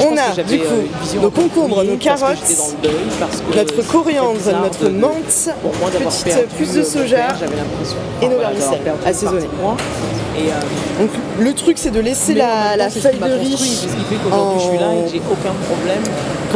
on 0.00 0.16
a, 0.16 0.42
du 0.42 0.58
coup, 0.58 0.64
euh, 0.64 1.20
nos 1.22 1.30
concombres, 1.30 1.84
nos 1.84 1.96
carottes, 1.96 2.36
deuil, 2.82 2.92
Notre 3.56 3.82
coriandre, 3.86 4.40
notre 4.62 4.88
menthe, 4.90 5.48
d'avoir 5.92 6.12
petite 6.12 6.48
pousse 6.48 6.72
de 6.74 6.82
soja 6.82 7.16
père, 7.16 7.48
et 8.22 8.28
nos 8.28 8.38
vermicelles 8.38 8.80
assaisonnées. 9.06 9.48
Et, 10.38 10.48
euh, 10.48 11.00
Donc 11.00 11.10
le 11.40 11.54
truc 11.54 11.78
c'est 11.78 11.90
de 11.90 12.00
laisser 12.00 12.34
en 12.34 12.38
la, 12.38 12.76
la 12.76 12.90
feuille 12.90 13.18
de 13.18 13.38
riz 13.38 13.86
j'ai 15.10 15.22
aucun 15.30 15.54
problème. 15.66 16.02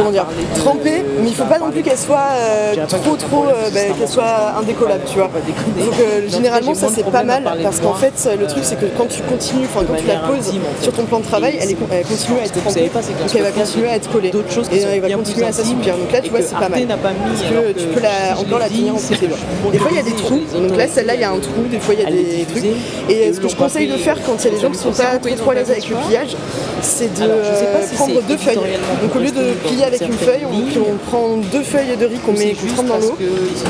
Comment 0.01 0.11
dire, 0.11 0.25
trempée, 0.55 1.03
mais 1.21 1.29
il 1.29 1.35
faut 1.35 1.45
pas 1.45 1.59
non 1.59 1.71
plus 1.71 1.83
qu'elle 1.83 1.97
soit 1.97 2.29
euh, 2.33 2.73
trop 2.87 3.15
trop, 3.15 3.45
euh, 3.45 3.69
bah, 3.71 3.79
c'est 3.87 3.97
qu'elle 3.97 4.07
soit 4.07 4.53
indécollable, 4.59 5.03
tu 5.05 5.17
vois. 5.17 5.27
Donc 5.27 5.93
euh, 5.99 6.27
généralement 6.27 6.73
ça 6.73 6.87
c'est 6.93 7.05
pas 7.05 7.23
mal 7.23 7.43
parce 7.61 7.79
qu'en 7.79 7.93
fait 7.93 8.29
le 8.39 8.47
truc 8.47 8.63
c'est 8.63 8.79
que 8.79 8.85
quand 8.97 9.07
tu 9.07 9.21
continues, 9.21 9.65
enfin 9.65 9.85
quand 9.87 9.97
tu 9.97 10.07
la 10.07 10.19
poses 10.19 10.51
sur 10.81 10.93
ton 10.93 11.03
plan 11.03 11.19
de 11.19 11.25
travail, 11.25 11.57
elle, 11.61 11.71
est, 11.71 11.77
elle 11.91 12.05
continue 12.05 12.39
à 12.39 12.45
être 12.45 12.61
trempée, 12.61 12.89
donc 12.89 13.35
elle 13.35 13.43
va 13.43 13.51
continuer 13.51 13.89
à 13.89 13.95
être 13.95 14.11
collée 14.11 14.31
d'autres 14.31 14.51
choses 14.51 14.67
qui 14.67 14.77
et 14.77 14.81
elle 14.81 15.01
va 15.01 15.09
continuer 15.09 15.45
à 15.45 15.49
intimes 15.49 15.63
s'assouplir. 15.63 15.97
Donc 15.97 16.11
là 16.11 16.21
tu 16.21 16.29
vois 16.29 16.41
c'est 16.41 16.55
pas 16.55 16.69
mal. 16.69 16.87
Parce 16.87 17.41
que 17.41 17.79
tu 17.79 17.87
peux 17.87 17.99
la, 17.99 18.37
encore 18.37 18.59
la 18.59 18.69
tenir 18.69 18.95
en 18.95 18.97
dit, 18.97 19.03
c'est 19.03 19.15
côté 19.15 19.27
que 19.27 19.31
droit. 19.31 19.39
je 19.39 19.69
suis 19.69 19.71
Des 19.71 19.77
fois 19.77 19.89
il 19.91 19.97
y 19.97 19.99
a 19.99 20.03
des 20.03 20.15
trous, 20.15 20.41
donc 20.53 20.77
là 20.77 20.87
celle-là 20.87 21.15
il 21.15 21.21
y 21.21 21.23
a 21.23 21.31
un 21.31 21.39
trou, 21.39 21.63
des 21.69 21.79
fois 21.79 21.93
il 21.93 22.01
y 22.01 22.05
a 22.05 22.09
des 22.09 22.45
trucs. 22.45 22.65
Et 23.09 23.33
ce 23.33 23.39
que 23.39 23.47
je 23.47 23.55
conseille 23.55 23.87
de 23.87 23.97
faire 23.97 24.17
quand 24.25 24.35
il 24.39 24.45
y 24.45 24.47
a 24.47 24.55
des 24.55 24.61
gens 24.61 24.71
qui 24.71 24.77
sont 24.77 24.91
pas 24.91 25.17
trop 25.37 25.51
à 25.51 25.55
l'aise 25.55 25.71
avec 25.71 25.89
le 25.89 25.95
pliage, 26.07 26.35
c'est 26.81 27.13
de 27.13 27.23
Alors, 27.23 27.37
je 27.43 27.57
sais 27.57 27.65
pas 27.65 27.79
euh, 27.79 27.87
si 27.87 27.95
prendre 27.95 28.21
deux 28.23 28.37
feuilles. 28.37 28.55
Donc 28.55 29.15
au 29.15 29.19
lieu 29.19 29.31
de 29.31 29.53
plier 29.67 29.85
avec 29.85 30.01
une 30.01 30.13
feuille, 30.13 30.45
on, 30.45 31.09
prend 31.09 31.37
deux 31.37 31.63
feuilles 31.63 31.95
de 31.97 32.05
riz 32.05 32.19
qu'on 32.19 32.33
met, 32.33 32.53
qu'on 32.53 32.83
dans 32.83 32.97
l'eau 32.97 33.17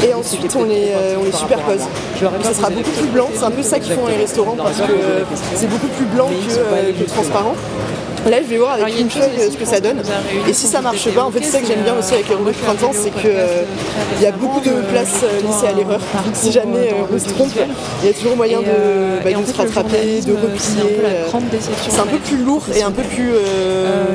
et 0.05 0.13
ensuite 0.13 0.55
on 0.55 0.63
les, 0.63 0.91
euh, 0.95 1.15
on 1.19 1.23
les 1.23 1.31
superpose. 1.31 1.81
Donc 2.21 2.43
ça 2.43 2.53
sera 2.53 2.69
beaucoup 2.69 2.91
plus 2.91 3.07
blanc, 3.07 3.29
c'est 3.33 3.43
un 3.43 3.51
peu 3.51 3.63
ça 3.63 3.79
qu'ils 3.79 3.93
font 3.93 4.03
dans 4.03 4.07
les 4.09 4.17
restaurants 4.17 4.55
parce 4.55 4.77
que 4.77 4.91
euh, 4.91 5.23
c'est 5.55 5.69
beaucoup 5.69 5.87
plus 5.87 6.05
blanc 6.05 6.29
que, 6.29 7.03
transparent. 7.05 7.55
Là, 8.29 8.37
je 8.41 8.47
vais 8.47 8.57
voir 8.57 8.73
avec 8.73 8.99
une 8.99 9.09
feuille 9.09 9.39
euh, 9.39 9.49
ce 9.51 9.57
que 9.57 9.65
ça 9.65 9.79
donne. 9.79 10.01
Et 10.47 10.53
si 10.53 10.67
ça 10.67 10.81
marche 10.81 11.09
pas, 11.09 11.23
en 11.23 11.31
fait, 11.31 11.39
c'est 11.43 11.51
ça 11.51 11.59
que 11.59 11.67
j'aime 11.67 11.81
bien 11.83 11.95
aussi 11.97 12.13
avec 12.13 12.29
les 12.29 12.35
rouleaux 12.35 12.51
de 12.51 12.55
printemps, 12.55 12.91
c'est 12.93 13.09
que 13.09 13.27
euh, 13.27 13.63
il 14.17 14.23
y 14.23 14.27
a 14.27 14.31
beaucoup 14.31 14.59
de 14.59 14.71
place 14.91 15.21
euh, 15.23 15.41
laissée 15.41 15.67
à 15.67 15.73
l'erreur. 15.73 15.99
Si 16.33 16.51
jamais 16.51 16.89
euh, 16.89 17.13
on 17.13 17.19
se 17.19 17.29
trompe, 17.33 17.51
il 18.01 18.07
y 18.07 18.09
a 18.09 18.13
toujours 18.13 18.35
moyen 18.35 18.59
de, 18.59 19.23
bah, 19.23 19.29
se 19.45 19.57
rattraper, 19.57 20.21
de 20.21 20.33
replier. 20.33 20.99
euh, 21.03 21.25
C'est 21.89 21.99
un 21.99 22.05
peu 22.05 22.17
plus 22.17 22.37
lourd 22.37 22.63
et 22.75 22.83
un 22.83 22.91
peu 22.91 23.03
plus 23.03 23.31
euh, 23.33 24.05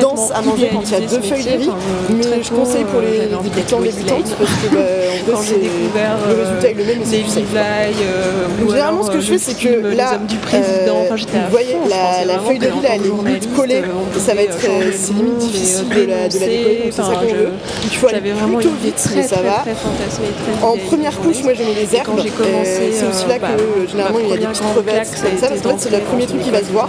dense 0.00 0.30
à 0.34 0.40
manger 0.40 0.70
quand 0.72 0.82
il 0.82 0.92
y 0.92 0.94
a 0.94 1.00
deux 1.00 1.20
feuilles 1.20 1.44
de 1.44 1.50
riz. 1.50 1.70
Mais 2.10 2.42
je 2.42 2.50
conseille 2.50 2.84
pour 2.84 3.00
les 3.00 3.28
débutants 3.28 3.80
débutantes 3.80 4.34
parce 4.38 4.50
que 4.50 4.74
bah, 4.74 5.30
en 5.30 5.32
vrai, 5.42 5.44
le 6.28 6.42
résultat 6.42 6.68
est 6.70 6.74
le 6.74 6.84
même 6.84 7.02
et 7.02 7.24
c'est 7.28 7.42
plus 7.42 7.58
euh, 7.58 8.68
généralement, 8.68 9.02
ce 9.02 9.10
que 9.10 9.16
euh, 9.16 9.20
je 9.20 9.32
fais, 9.32 9.38
c'est 9.38 9.58
que 9.58 9.94
là, 9.94 10.14
euh, 10.54 11.08
vous 11.10 11.50
voyez, 11.50 11.76
la, 12.26 12.38
feuille 12.38 12.58
de 12.58 12.66
riz, 12.66 12.80
elle 12.84 13.06
est 13.06 13.41
que 13.46 13.56
collée, 13.56 13.82
journaliste, 13.82 14.16
et 14.16 14.20
ça 14.20 14.34
va 14.34 14.42
être, 14.42 14.58
on 14.68 14.80
euh, 14.80 14.90
c'est 14.96 15.12
limite 15.12 15.38
difficile 15.38 15.88
le 15.88 15.94
de 16.02 16.10
la, 16.10 16.28
de 16.28 16.38
la 16.38 16.46
décoller, 16.46 16.78
donc 16.84 16.92
c'est 16.92 17.02
ça 17.02 17.14
qu'on 17.14 17.34
veut. 17.34 17.48
Il 17.84 17.96
faut 17.96 18.08
aller 18.08 18.20
plutôt 18.20 18.74
vite, 18.82 19.08
mais 19.14 19.22
ça 19.22 19.40
va. 19.42 19.64
En 20.66 20.76
première 20.76 21.18
couche, 21.18 21.42
moi 21.42 21.52
je 21.54 21.62
mets 21.62 21.74
les 21.74 21.96
herbes. 21.96 22.20
j'ai 22.22 22.30
Euh, 22.30 22.90
c'est 22.92 23.06
aussi 23.06 23.26
là 23.28 23.34
euh, 23.34 23.36
que 23.36 23.42
bah, 23.42 23.48
euh, 23.58 23.86
généralement 23.88 24.18
il 24.20 24.28
y 24.28 24.32
a 24.32 24.36
des 24.36 24.46
petites 24.46 24.62
crevettes 24.72 25.10
comme 25.22 25.38
ça, 25.38 25.48
parce 25.48 25.60
fait 25.60 25.74
c'est 25.78 25.90
le 25.90 25.98
premier 26.00 26.26
truc 26.26 26.42
qui 26.42 26.50
va 26.50 26.60
se 26.60 26.72
voir. 26.72 26.88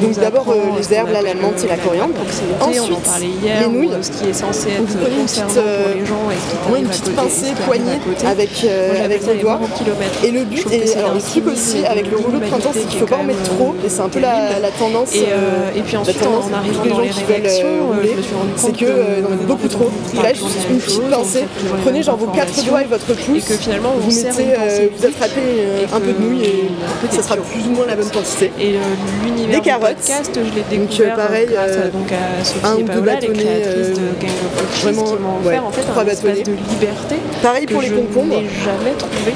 Donc 0.00 0.14
d'abord 0.18 0.46
euh, 0.48 0.78
les 0.78 0.94
herbes, 0.94 1.10
là, 1.12 1.22
la 1.22 1.34
menthe 1.34 1.62
et 1.64 1.68
la 1.68 1.76
coriandre. 1.76 2.14
Ensuite, 2.60 3.10
les 3.42 3.68
nouilles. 3.68 3.88
ou 3.88 4.02
ce 4.02 4.10
qui 4.10 4.30
est 4.30 4.32
censé 4.32 4.68
être 4.70 5.20
conservant 5.20 5.52
pour 5.52 5.62
euh, 5.62 5.94
les 5.94 6.06
gens 6.06 6.76
et 6.76 6.80
une 6.80 6.88
petite 6.88 7.14
pincée 7.14 7.52
poignée 7.66 7.98
avec, 8.26 8.50
euh, 8.64 9.08
le 9.08 9.32
les 9.34 9.40
doigt. 9.42 9.56
bons 9.56 9.66
kilomètres. 9.76 10.24
Et 10.24 10.30
le 10.30 10.44
but, 10.44 10.64
que 10.64 10.72
et 10.72 10.86
c'est 10.86 10.98
alors 10.98 11.14
le 11.14 11.20
truc 11.20 11.46
aussi 11.46 11.84
avec 11.84 12.10
le 12.10 12.16
rouleau 12.16 12.38
de 12.38 12.46
printemps, 12.46 12.70
c'est 12.72 12.80
qu'il 12.86 13.00
ne 13.00 13.00
faut 13.00 13.06
pas 13.06 13.16
en 13.16 13.24
mettre 13.24 13.42
trop, 13.42 13.74
et 13.84 13.88
c'est 13.88 14.00
un 14.00 14.08
peu 14.08 14.20
la, 14.20 14.58
la 14.58 14.70
tendance. 14.70 15.10
Euh, 15.14 15.24
euh, 15.32 15.70
et 15.76 15.80
puis 15.82 15.96
ensuite, 15.96 16.22
en 16.22 16.52
arrivant 16.56 16.84
dans 16.84 16.96
gens 16.96 17.00
les 17.00 17.10
rédactions, 17.10 17.66
euh, 17.66 17.94
euh, 17.94 18.06
je 18.12 18.16
me 18.16 18.22
suis 18.22 18.34
rendu 18.34 18.50
c'est 18.56 18.66
compte 18.68 18.76
que 18.78 18.84
euh, 18.84 19.20
beaucoup 19.46 19.68
trop. 19.68 19.90
Là, 20.22 20.32
juste 20.32 20.66
une 20.70 20.78
petite 20.78 21.10
pincée, 21.10 21.44
prenez 21.84 22.02
genre 22.02 22.16
vos 22.16 22.26
quatre 22.26 22.64
doigts 22.64 22.82
et 22.82 22.86
votre 22.86 23.06
pouce, 23.14 23.44
que 23.44 23.54
finalement, 23.54 23.92
vous 23.98 24.10
mettez, 24.10 24.54
euh, 24.58 24.88
vous 24.96 25.06
attrapez 25.06 25.40
euh, 25.40 25.82
et 25.82 25.94
un 25.94 26.00
peu 26.00 26.12
de 26.12 26.18
nouilles 26.18 26.44
et 26.44 26.70
ça 27.10 27.22
sera 27.22 27.36
plus 27.36 27.66
ou 27.68 27.70
moins 27.72 27.86
la 27.86 27.96
bonne 27.96 28.10
quantité. 28.10 28.50
Et 28.58 28.74
euh, 28.74 28.78
l'univers 29.24 29.60
Des 29.60 29.70
podcast, 29.86 30.30
je 30.34 30.54
l'ai 30.54 30.78
découvert 30.78 31.14
euh, 31.14 31.16
pareil, 31.16 31.48
euh, 31.52 31.90
donc, 31.90 32.10
à 32.12 32.44
Sophie 32.44 32.60
un 32.64 32.76
et 32.76 32.82
ou 32.82 32.86
deux 32.86 32.92
Paola, 32.92 33.14
les 33.20 33.28
bâtonnets, 33.28 33.42
créatrices 33.44 33.88
de 33.88 34.02
euh, 34.02 34.20
Gang 34.20 34.30
of 34.30 34.62
Witches, 34.62 34.82
vraiment, 34.82 35.04
qui 35.04 35.22
m'ont 35.22 35.38
offert 35.46 35.64
en 35.66 35.70
fait 35.70 35.82
trois 35.82 36.02
un 36.02 36.06
espace 36.06 36.38
bâtonnets. 36.38 36.42
de 36.44 36.70
liberté 36.72 37.16
Pareil 37.42 37.66
pour 37.66 37.82
les 37.82 37.88
je 37.88 37.94
concombres. 37.94 38.40
n'ai 38.40 38.48
jamais 38.64 38.92
trouvé 38.98 39.32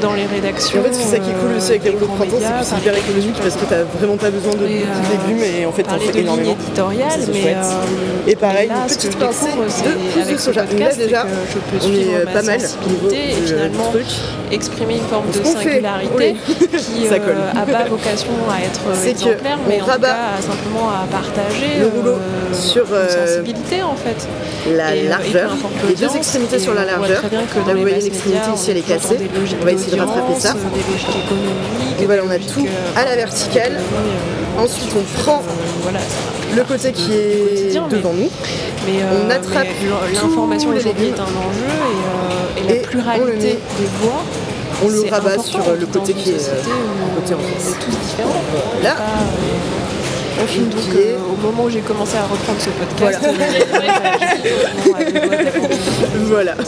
dans 0.00 0.12
les 0.14 0.26
rédactions. 0.26 0.80
En 0.80 0.84
fait, 0.84 0.94
c'est 0.94 1.16
ça 1.16 1.18
qui 1.18 1.30
est 1.30 1.34
cool 1.34 1.56
aussi 1.56 1.70
avec 1.70 1.84
les 1.84 1.90
rouleaux 1.90 2.06
de 2.06 2.12
printemps, 2.12 2.36
c'est 2.40 2.58
que 2.60 2.64
c'est 2.64 2.76
hyper 2.78 2.96
économique 2.96 3.36
parce 3.40 3.56
que 3.56 3.64
t'as 3.64 3.82
vraiment 3.82 4.16
pas 4.16 4.30
besoin 4.30 4.54
de 4.54 4.66
Et, 4.66 4.78
beaucoup 4.80 5.00
de 5.00 5.06
euh, 5.06 5.34
légumes 5.34 5.44
et 5.60 5.66
en 5.66 5.72
fait 5.72 5.82
t'en 5.82 5.98
fais 5.98 6.20
énormément. 6.20 6.52
éditoriale, 6.52 7.20
c'est 7.20 7.32
mais, 7.32 7.42
chouette. 7.42 7.56
euh, 7.62 8.30
Et 8.30 8.36
pareil, 8.36 8.70
une 8.70 8.94
petite 8.94 9.16
pincée 9.16 9.46
de 9.52 10.20
pouces 10.20 10.32
de 10.32 10.36
soja. 10.36 10.64
Là 10.64 10.94
déjà, 10.94 11.26
on 11.82 11.92
est 11.92 12.14
euh, 12.14 12.24
pas 12.26 12.42
mal 12.42 12.60
au 12.60 13.10
et 13.10 13.32
euh, 13.32 13.46
finalement 13.46 13.92
exprimer 14.50 14.94
une 14.96 15.04
forme 15.04 15.28
de 15.28 15.44
singularité 15.44 16.36
qui 16.78 17.08
n'a 17.10 17.18
pas 17.66 17.84
vocation 17.88 18.32
à 18.50 18.60
être 18.64 19.06
exemplaire, 19.06 19.58
mais 19.68 19.80
en 19.80 19.84
tout 19.86 20.00
cas 20.00 20.16
simplement 20.40 20.90
à 20.90 21.06
partager 21.10 21.80
le 21.80 21.86
rouleau 21.86 22.12
euh, 22.12 22.54
sur, 22.54 22.86
euh, 22.92 23.08
sensibilité 23.08 23.82
en 23.82 23.94
fait. 23.94 24.26
La 24.74 24.90
euh, 24.90 25.08
largeur, 25.08 25.52
les 25.88 25.94
deux 25.94 26.16
extrémités 26.16 26.58
sur 26.58 26.74
la 26.74 26.84
largeur. 26.84 27.22
Là 27.22 27.74
vous 27.74 27.80
voyez 27.80 28.00
l'extrémité 28.00 28.50
ici 28.54 28.70
elle 28.70 28.76
est 28.78 28.82
cassée. 28.82 29.16
On 29.60 29.64
va 29.64 29.72
essayer 29.72 29.87
de 29.90 30.00
rattraper 30.00 30.34
ça. 30.38 30.54
Des 31.98 32.06
voilà, 32.06 32.22
on 32.26 32.30
a 32.30 32.38
tout 32.38 32.64
euh, 32.64 33.00
à 33.00 33.04
la 33.04 33.16
verticale. 33.16 33.72
euh, 33.76 34.62
Ensuite 34.62 34.90
on 34.96 35.20
prend 35.22 35.40
euh, 35.42 35.90
le 36.56 36.62
côté 36.64 36.92
qui 36.92 37.12
est 37.12 37.74
devant 37.90 38.12
nous. 38.12 38.30
Mais 38.86 39.02
On 39.26 39.30
attrape 39.30 39.66
l'information 40.14 40.70
aujourd'hui 40.70 41.08
est 41.08 41.20
un 41.20 41.24
enjeu 41.24 41.68
et, 42.56 42.60
et 42.74 42.76
la 42.80 42.86
pluralité 42.86 43.58
des 43.78 43.86
voix. 44.00 44.22
On 44.84 44.88
le 44.88 45.10
rabat 45.10 45.38
sur, 45.42 45.58
le 45.78 45.86
côté 45.86 46.12
qui 46.14 46.30
est, 46.30 46.34
côté 46.36 47.34
en 47.34 47.38
face. 47.38 47.74
tous 47.80 47.90
différents. 47.90 48.42
Là, 48.82 48.94
on 50.40 50.46
finit 50.46 50.66
donc, 50.66 50.94
euh, 50.94 51.16
au 51.32 51.36
moment 51.46 51.64
où 51.64 51.70
j'ai 51.70 51.80
commencé 51.80 52.16
à 52.16 52.22
reprendre 52.22 52.60
ce 52.60 52.70
podcast, 52.70 53.28
Voilà. 56.26 56.54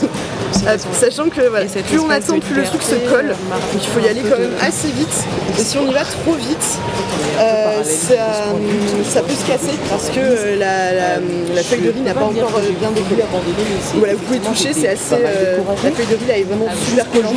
Ah, 0.67 0.77
Sachant 0.93 1.29
que 1.29 1.41
voilà, 1.49 1.65
plus 1.65 1.99
on 1.99 2.09
attend, 2.09 2.39
plus 2.39 2.55
le 2.55 2.63
truc 2.63 2.81
se 2.83 2.95
colle. 3.09 3.31
euh, 3.31 3.73
Donc 3.73 3.81
il 3.83 3.87
faut 3.87 3.99
y 3.99 4.07
aller 4.09 4.21
quand 4.21 4.37
de- 4.37 4.41
même 4.43 4.53
assez 4.61 4.89
vite. 4.89 5.07
Et 5.57 5.63
si 5.63 5.77
on 5.77 5.89
y 5.89 5.93
va 5.93 6.01
trop 6.01 6.33
vite, 6.33 6.77
euh, 7.39 7.83
ça, 7.83 8.13
ça 9.09 9.21
peut 9.21 9.33
se 9.33 9.45
casser 9.49 9.77
parce 9.89 10.09
que 10.09 10.19
euh, 10.19 10.57
la, 10.59 10.93
la, 10.93 11.07
la 11.55 11.63
feuille 11.63 11.81
de 11.81 11.89
riz 11.91 12.01
n'a 12.01 12.13
pas 12.13 12.25
encore 12.25 12.51
euh, 12.57 12.69
bien 12.79 12.91
décollé. 12.91 13.23
Voilà, 13.95 14.13
vous 14.13 14.19
pouvez 14.19 14.39
toucher, 14.39 14.73
c'est 14.73 14.89
assez. 14.89 15.15
euh, 15.15 15.57
la 15.83 15.91
feuille 15.91 16.05
de 16.05 16.15
riz 16.15 16.27
là 16.27 16.37
est 16.37 16.43
vraiment 16.43 16.67
super 16.87 17.09
collante. 17.09 17.33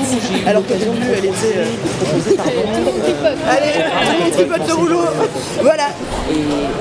Alors 0.47 0.63
qu'au 0.67 0.75
début 0.75 1.07
elle 1.17 1.25
était. 1.25 1.57
euh, 1.57 1.65
Allez, 3.51 3.73
tout 3.73 4.13
le 4.13 4.25
monde 4.25 4.33
tripote 4.33 4.69
le 4.69 4.75
rouleau. 4.75 5.01
Voilà. 5.63 5.89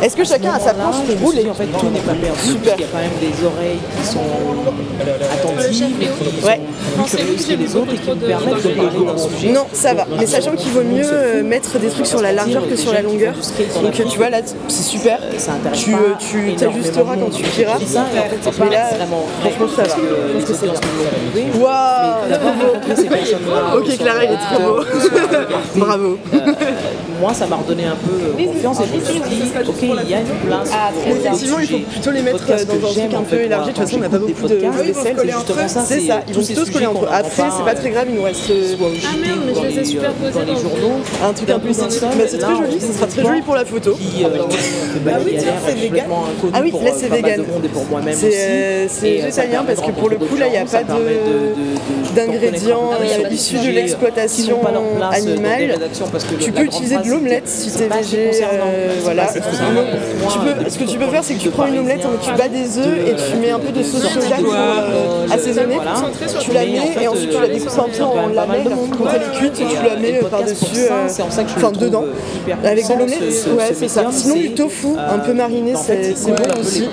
Est-ce 0.01 0.15
que 0.15 0.23
chacun 0.25 0.53
a 0.53 0.59
sa 0.59 0.73
planche 0.73 0.95
pour 1.05 1.27
rouler 1.29 1.47
En 1.49 1.53
fait, 1.53 1.65
tout 1.65 1.89
n'est 1.89 1.99
pas 1.99 2.13
perdu. 2.13 2.39
Super. 2.45 2.75
qu'il 2.75 2.81
y 2.85 2.87
a 2.87 2.91
quand 2.91 2.97
même 2.99 3.19
des 3.21 3.45
oreilles 3.45 3.79
qui 4.01 4.07
sont 4.07 4.19
attentives 5.33 5.93
Ouais. 6.43 6.59
que 7.07 7.53
les 7.53 7.75
autres 7.75 7.93
et 7.93 7.97
qui 7.97 8.09
nous 8.09 8.15
permettent 8.15 8.63
de 8.63 8.69
parler 8.69 9.05
d'un 9.05 9.17
sujet. 9.17 9.51
Non, 9.51 9.65
ça 9.73 9.93
va. 9.93 10.05
Mais 10.17 10.25
sachant 10.25 10.55
qu'il 10.55 10.71
vaut 10.71 10.83
mieux 10.83 11.03
euh, 11.05 11.43
mettre 11.43 11.77
des 11.79 11.89
trucs 11.89 12.05
sur 12.07 12.21
la 12.21 12.31
largeur 12.31 12.67
que 12.67 12.75
sur 12.75 12.93
la 12.93 13.01
longueur. 13.01 13.33
Donc 13.81 13.99
euh, 13.99 14.03
tu 14.09 14.17
vois 14.17 14.29
là, 14.29 14.41
c'est 14.67 14.83
super. 14.83 15.19
Tu, 15.73 15.93
euh, 15.93 15.97
tu 16.19 16.55
t'ajusteras 16.55 17.15
quand 17.15 17.29
tu 17.29 17.43
c'est 17.43 17.65
Mais 18.59 18.69
là, 18.69 18.89
franchement, 19.41 19.67
ça 19.75 19.83
va. 19.83 19.95
Je 19.95 20.33
pense 20.33 20.45
que 20.45 20.53
c'est 20.53 20.65
bien. 20.65 21.61
Waouh 21.61 22.33
Ok, 23.77 23.97
Clara, 23.97 24.23
il 24.23 24.31
est 24.31 24.37
trop 24.37 24.63
beau. 24.63 24.83
Bravo. 25.75 26.19
Moi, 27.19 27.33
ça 27.33 27.47
m'a 27.47 27.55
redonné 27.55 27.85
un 27.85 27.95
peu 27.95 28.43
confiance 28.45 28.79
et 28.81 28.83
je 28.87 28.95
me 28.99 29.05
suis 29.05 29.13
dit, 29.13 29.51
ok, 29.67 29.75
il 29.81 30.09
y 30.09 30.13
a 30.13 30.19
une 30.19 30.27
place. 30.45 30.71
Mais 31.05 31.11
effectivement, 31.11 31.59
il 31.59 31.67
faut 31.67 31.77
plutôt 31.79 32.11
les 32.11 32.21
mettre 32.21 32.45
dans 32.45 32.53
un 32.53 32.89
truc 32.89 33.13
un 33.13 33.21
peu 33.21 33.35
élargi. 33.37 33.69
De 33.69 33.75
toute 33.75 33.83
façon, 33.83 33.97
on 33.97 33.99
n'a 33.99 34.09
pas 34.09 34.17
beaucoup 34.19 34.47
de 34.47 34.55
vaisselle. 34.55 35.15
c'est 35.15 35.31
justement 35.31 35.67
ça, 35.67 35.81
C'est 35.85 36.01
ça, 36.13 36.23
ils 36.27 36.33
vont 36.33 36.41
tous 36.41 36.69
coller 36.71 36.85
entre 36.87 37.03
eux. 37.03 37.07
Après, 37.11 37.43
c'est 37.57 37.63
pas 37.65 37.75
très 37.75 37.89
grave, 37.89 38.05
il 38.09 38.15
nous 38.15 38.23
reste 38.23 38.49
euh, 38.49 38.75
au 38.81 38.93
JT 38.93 39.07
ou 39.07 39.53
dans 39.55 39.63
les, 39.63 39.95
euh, 39.97 40.31
dans 40.33 40.39
les 40.41 40.59
journaux. 40.61 40.95
un 41.23 41.33
truc 41.33 41.49
un 41.49 41.59
peu 41.59 41.69
esthétique. 41.69 42.01
Bah, 42.01 42.23
c'est 42.27 42.37
très 42.37 42.55
joli, 42.55 42.79
ce 42.79 42.93
sera 42.93 43.07
très 43.07 43.21
joli 43.23 43.41
pour 43.41 43.55
la 43.55 43.65
photo. 43.65 43.91
Euh, 43.91 44.29
bah, 45.05 45.11
qui 45.27 45.37
a 45.37 45.41
l'air 45.41 45.53
complètement 45.83 46.25
inconnu 46.25 46.53
Ah 46.55 46.59
oui, 46.63 46.71
là, 46.83 46.91
c'est 46.95 47.09
vegan. 47.09 47.45
C'est, 48.13 48.87
c'est 48.89 49.31
ça 49.31 49.43
permet 49.43 49.73
parce 49.73 49.87
que 49.87 49.91
pour 49.91 50.09
le 50.09 50.17
coup, 50.17 50.35
là, 50.37 50.47
il 50.47 50.51
n'y 50.51 50.57
a 50.57 50.61
pas 50.61 50.67
ça 50.67 50.83
de- 50.83 50.91
d'ingrédients 52.15 52.91
issus 53.03 53.03
de 53.03 53.07
sur 53.07 53.29
des 53.29 53.37
sujets 53.37 53.71
l'exploitation 53.71 54.59
animale. 55.11 55.71
rédactions 55.71 56.07
parce 56.11 56.23
que 56.23 56.35
Tu 56.35 56.51
peux 56.51 56.63
utiliser 56.63 56.97
de 56.97 57.09
l'omelette 57.09 57.47
si 57.47 57.71
t'es 57.71 57.87
végé. 57.87 58.31
euh, 58.43 58.93
voilà. 59.03 59.27
ce 59.27 60.77
que 60.77 60.83
tu 60.83 60.97
peux 60.97 61.07
faire, 61.07 61.23
c'est 61.23 61.35
que 61.35 61.39
tu 61.39 61.47
de 61.47 61.53
prends 61.53 61.67
une 61.67 61.79
omelette, 61.79 62.01
Parisien, 62.01 62.33
tu 62.33 62.37
bats 62.37 62.47
des 62.47 62.77
œufs 62.77 63.07
et 63.07 63.15
tu 63.15 63.37
mets 63.37 63.51
un 63.51 63.59
peu 63.59 63.71
de 63.71 63.83
sauce 63.83 64.03
soja 64.03 64.35
pour 64.37 64.53
euh, 64.53 65.25
assaisonner. 65.31 65.77
Tu 66.39 66.51
la 66.53 66.61
mets 66.65 67.01
et 67.01 67.07
ensuite 67.07 67.29
tu 67.31 67.41
la 67.41 67.47
découpes 67.47 67.79
un 67.79 67.89
peu 67.89 68.03
en 68.03 68.27
lamelles. 68.27 68.63
Quand 68.97 69.05
elle 69.15 69.21
est 69.21 69.37
cuite, 69.37 69.53
tu 69.53 69.63
la 69.87 69.95
mets 69.97 70.19
euh, 70.23 70.27
par-dessus, 70.27 70.65
euh, 70.89 71.07
enfin 71.57 71.71
dedans, 71.71 72.05
avec 72.63 72.87
de 72.87 72.93
l'omelette. 72.93 73.47
Ouais, 73.57 73.73
c'est 73.73 73.87
ça. 73.87 74.05
Sinon, 74.11 74.35
du 74.35 74.51
tofu 74.51 74.87
un 74.97 75.19
peu 75.19 75.33
mariné, 75.33 75.73
c'est 75.75 76.15
c'est 76.15 76.31
bon 76.31 76.59
aussi. 76.59 76.87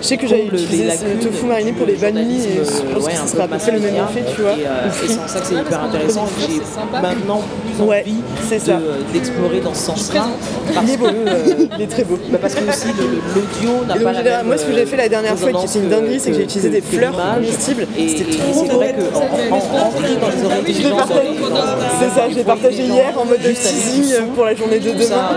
Je 0.00 0.06
sais 0.06 0.16
que 0.16 0.26
j'avais 0.26 0.46
utilisé 0.46 0.90
ce 0.90 1.24
tofu 1.26 1.46
mariné 1.46 1.72
pour 1.72 1.86
les 1.86 1.94
vanilles 1.94 2.42
et 2.44 2.64
je 2.64 2.94
pense 2.94 3.06
que 3.06 3.12
ce 3.14 3.26
sera 3.28 3.44
à 3.44 3.48
peu 3.48 3.56
près 3.58 3.72
le 3.72 3.80
même 3.80 3.94
effet, 3.94 4.24
tu 4.34 4.42
vois. 4.42 4.55
Et, 4.58 4.66
euh, 4.66 4.88
et 4.88 5.08
c'est 5.08 5.18
en 5.18 5.28
ça 5.28 5.40
que 5.40 5.46
c'est 5.46 5.54
hyper 5.54 5.82
intéressant. 5.84 6.26
J'ai 6.38 6.60
maintenant 7.00 7.42
plus 7.76 7.84
Ouais, 7.84 8.00
envie 8.02 8.16
c'est 8.48 8.58
ça. 8.58 8.74
de- 8.76 9.12
d'explorer 9.12 9.60
dans 9.60 9.74
ce 9.74 9.84
sens-là. 9.86 10.26
Parce 10.72 10.86
Il 10.86 10.92
est 10.94 10.96
beau, 10.96 11.06
euh, 11.06 11.66
il 11.76 11.82
est 11.82 11.86
très 11.86 12.04
beau. 12.04 12.18
bah 12.30 12.38
parce 12.40 12.54
que 12.54 12.60
aussi 12.68 12.86
l'audio 12.88 13.84
n'a 13.86 13.94
pas 13.96 14.12
la 14.12 14.22
même 14.22 14.46
moi, 14.46 14.56
ce 14.56 14.64
que 14.64 14.72
j'ai 14.74 14.86
fait 14.86 14.96
la 14.96 15.08
dernière 15.08 15.36
fois, 15.38 15.52
qui 15.52 15.64
était 15.66 15.78
une 15.78 15.88
dinguerie, 15.88 16.20
c'est 16.20 16.30
que 16.30 16.36
j'ai 16.36 16.44
utilisé 16.44 16.68
des 16.70 16.80
fleurs 16.80 17.12
comestibles. 17.34 17.86
Et, 17.98 18.08
C'était 18.08 18.24
trop 18.38 18.64
c'est 18.64 18.70
beau. 18.70 18.76
vrai 18.76 18.94
que 18.94 19.00
dans 19.12 20.28
les 20.28 20.44
oreilles 20.44 20.62
des 20.64 20.82
gens, 20.82 20.96
dans- 20.96 21.06
C'est 21.06 22.10
ça, 22.20 22.28
je 22.30 22.34
l'ai 22.36 22.44
partagé 22.44 22.82
hier 22.84 23.12
en 23.18 23.24
mode 23.24 23.40
teasing 23.42 24.14
pour 24.34 24.44
la 24.44 24.54
journée 24.54 24.78
de 24.78 24.90
demain. 24.90 25.30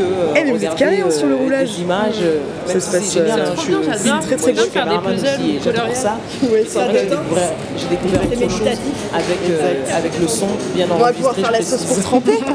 euh, 0.00 0.32
Eh, 0.36 0.44
mais 0.44 0.52
vous 0.52 0.64
êtes 0.64 0.74
carré, 0.74 1.00
hein, 1.06 1.10
sur 1.10 1.26
le 1.26 1.34
euh, 1.34 1.36
roulage. 1.36 1.78
images. 1.78 2.14
euh, 2.22 2.38
Ça 2.66 2.72
même 2.72 2.80
se 2.80 2.86
si 2.86 2.92
passe, 2.96 3.04
c'est 3.08 3.20
euh, 3.20 3.24
C'est 3.96 4.36
très, 4.36 4.36
très 4.36 4.54
Faire 4.68 4.86
des 4.86 4.98
puzzles 4.98 5.94
ça. 5.94 6.16
C'est 6.40 6.48
j'ai 6.80 7.06
découvert, 7.06 7.50
découvert 8.12 8.42
autre 8.42 8.50
chose 8.50 8.68
avec, 9.14 9.38
euh, 9.50 9.84
avec 9.96 10.20
le 10.20 10.28
son 10.28 10.46
bien 10.74 10.86
On 10.90 10.96
va 10.98 11.12
pouvoir 11.12 11.32
enregistré. 11.34 11.42
faire 11.42 11.52
la 11.52 11.62
sauce 11.62 11.84
pour 11.84 12.00
tremper. 12.02 12.38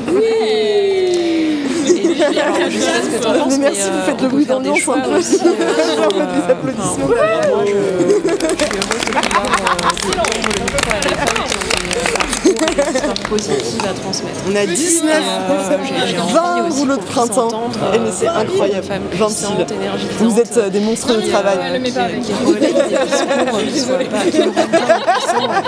Mais 3.49 3.57
merci, 3.57 3.81
vous 3.89 3.97
euh, 3.97 4.05
faites 4.05 4.21
le 4.21 4.27
bruit 4.29 4.45
faire 4.45 4.59
des 4.59 4.69
d'ambiance 4.69 4.81
un 4.81 4.83
choix 4.83 4.95
peu. 5.01 5.11
euh, 5.11 5.19
des 5.19 5.41
euh, 5.41 6.51
applaudissements 6.51 7.05
enfin, 7.05 7.13
derrière. 7.13 7.49
Moi, 7.49 7.63
je, 7.65 7.71
je 7.71 8.13
suis 8.13 8.77
heureuse 8.77 9.05
de 9.05 9.11
pouvoir 9.11 9.45
euh, 9.45 9.49
rendre 9.83 10.29
le 10.33 10.39
micro 10.39 10.89
à 10.89 10.99
des 11.01 11.15
femmes 11.15 11.43
qui 11.43 11.55
ont 11.63 11.81
des 11.83 11.95
euh, 11.97 12.93
parcours 12.93 13.22
et 13.35 13.39
positives 13.39 13.81
à 13.89 13.93
transmettre. 13.93 14.39
On 14.49 14.55
a 14.55 14.65
19, 14.65 15.09
Euh, 15.13 15.77
j'ai- 15.83 16.07
j'ai 16.07 16.19
envie 16.19 16.33
20 16.33 16.67
aussi 16.67 16.79
rouleaux 16.79 16.97
de 16.97 17.03
printemps. 17.03 17.47
entendre, 17.47 17.79
Eh, 17.93 17.99
mais 17.99 18.09
c'est 18.11 18.27
euh, 18.27 18.35
incroyable. 18.41 18.81
des 18.81 18.87
femmes 18.87 19.01
20 19.11 19.25
puissantes, 19.27 19.71
énergisantes, 19.71 20.11
Vous 20.19 20.39
êtes 20.39 20.57
euh, 20.57 20.69
des 20.69 20.79
monstres 20.79 21.13
de 21.15 21.21
travail. 21.29 21.57
euh, 21.61 21.77
qui, 21.79 22.21
qui 22.21 22.33
relaient 22.45 22.59
des 22.59 22.73
discours 23.05 23.59
qui 23.73 23.79
soient 23.79 23.97
pas 23.97 24.31
qui 24.31 24.37
nous 24.39 24.43
rendent 24.45 24.71
pas 24.71 24.95
impuissants, 24.97 25.63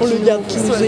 On 0.00 0.06
le 0.06 0.26
garde 0.26 0.42
qui 0.48 0.56
nous, 0.58 0.84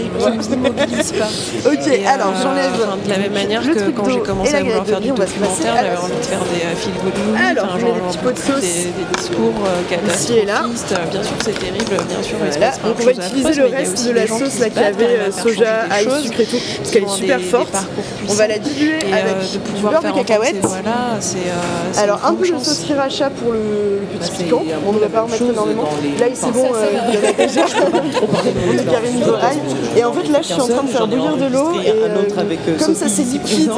immobilisent 0.55 1.11
pas. 1.13 1.27
Ok, 1.69 1.87
Et, 1.87 2.05
alors 2.07 2.27
euh, 2.29 2.41
j'enlève. 2.41 2.71
de 3.05 3.09
la 3.09 3.17
même 3.17 3.33
manière 3.33 3.61
que 3.61 3.89
quand 3.91 4.09
j'ai 4.09 4.19
commencé 4.19 4.51
et 4.53 4.55
à 4.55 4.63
vouloir 4.63 4.85
faire 4.85 4.99
du 5.01 5.07
riz, 5.07 5.11
on 5.11 5.15
va 5.15 5.27
se 5.27 5.33
passer 5.33 5.63
documentaire, 5.63 5.73
à 5.73 5.83
la 5.83 5.89
j'avais 5.89 5.97
envie 6.03 6.13
de 6.19 6.25
faire 6.25 6.39
des 6.39 6.61
euh, 6.65 6.75
feel 6.75 6.93
good 7.03 7.13
movies, 7.27 7.55
des 8.97 9.17
discours 9.17 9.53
euh, 9.65 10.13
Ici 10.13 10.33
et 10.37 10.45
là. 10.45 10.63
catastrophistes. 10.63 11.11
Bien 11.11 11.23
sûr, 11.23 11.33
c'est 11.43 11.59
terrible, 11.59 11.95
bien 12.09 12.23
sûr, 12.23 12.37
il 12.45 12.53
se 12.53 12.59
passe 12.59 12.79
on 12.83 13.03
va 13.03 13.11
utiliser 13.11 13.53
le 13.61 13.69
y 13.69 13.75
reste 13.75 14.05
de 14.07 14.11
la 14.11 14.27
sauce 14.27 14.49
se 14.53 14.59
là 14.61 14.69
qui 14.69 14.75
battent, 14.75 14.85
avait 14.95 15.05
euh, 15.19 15.31
soja, 15.31 15.65
changer 15.89 16.12
et 16.19 16.29
parce 16.77 16.89
qui 16.89 16.91
qu'elle 16.93 17.03
est 17.03 17.07
super 17.09 17.37
des 17.37 17.43
forte. 17.43 17.75
On 18.29 18.33
va 18.33 18.47
la 18.47 18.57
diluer 18.59 18.97
Et, 18.99 19.13
euh, 19.13 19.17
avec 19.21 19.35
de 19.37 19.75
du 19.75 19.81
beurre 19.81 20.01
de 20.01 20.11
cacahuète. 20.11 20.55
c'est 21.19 21.37
euh, 21.37 22.03
Alors 22.03 22.19
une 22.23 22.31
un 22.31 22.33
peu 22.35 22.43
de 22.49 22.63
sauce 22.63 22.79
sriracha 22.79 23.29
pour 23.29 23.51
le, 23.53 23.59
le 23.59 24.19
petit 24.19 24.31
c'est 24.37 24.43
piquant. 24.43 24.63
On 24.87 24.93
ne 24.93 24.99
va 24.99 25.07
pas 25.07 25.23
en 25.23 25.27
mettre 25.27 25.43
énormément. 25.43 25.89
les- 26.01 26.19
Là 26.19 26.27
il 26.29 26.35
c'est 26.35 26.51
bon, 26.51 26.65
il 27.09 27.15
y 27.15 27.17
en 27.17 27.29
a 27.29 27.33
déjà. 27.33 27.61
On 27.65 28.77
carré 28.91 29.09
ail. 29.35 29.57
Et 29.97 30.03
en 30.03 30.13
fait 30.13 30.27
là 30.29 30.39
je 30.41 30.47
suis 30.47 30.61
en 30.61 30.67
train 30.67 30.83
de 30.83 30.89
faire 30.89 31.07
bouillir 31.07 31.37
de 31.37 31.45
l'eau 31.45 31.71
et 31.83 31.89
euh, 31.89 32.07
euh, 32.07 32.77
comme 32.83 32.95
ça 32.95 33.07
c'est 33.07 33.23
liquide, 33.23 33.71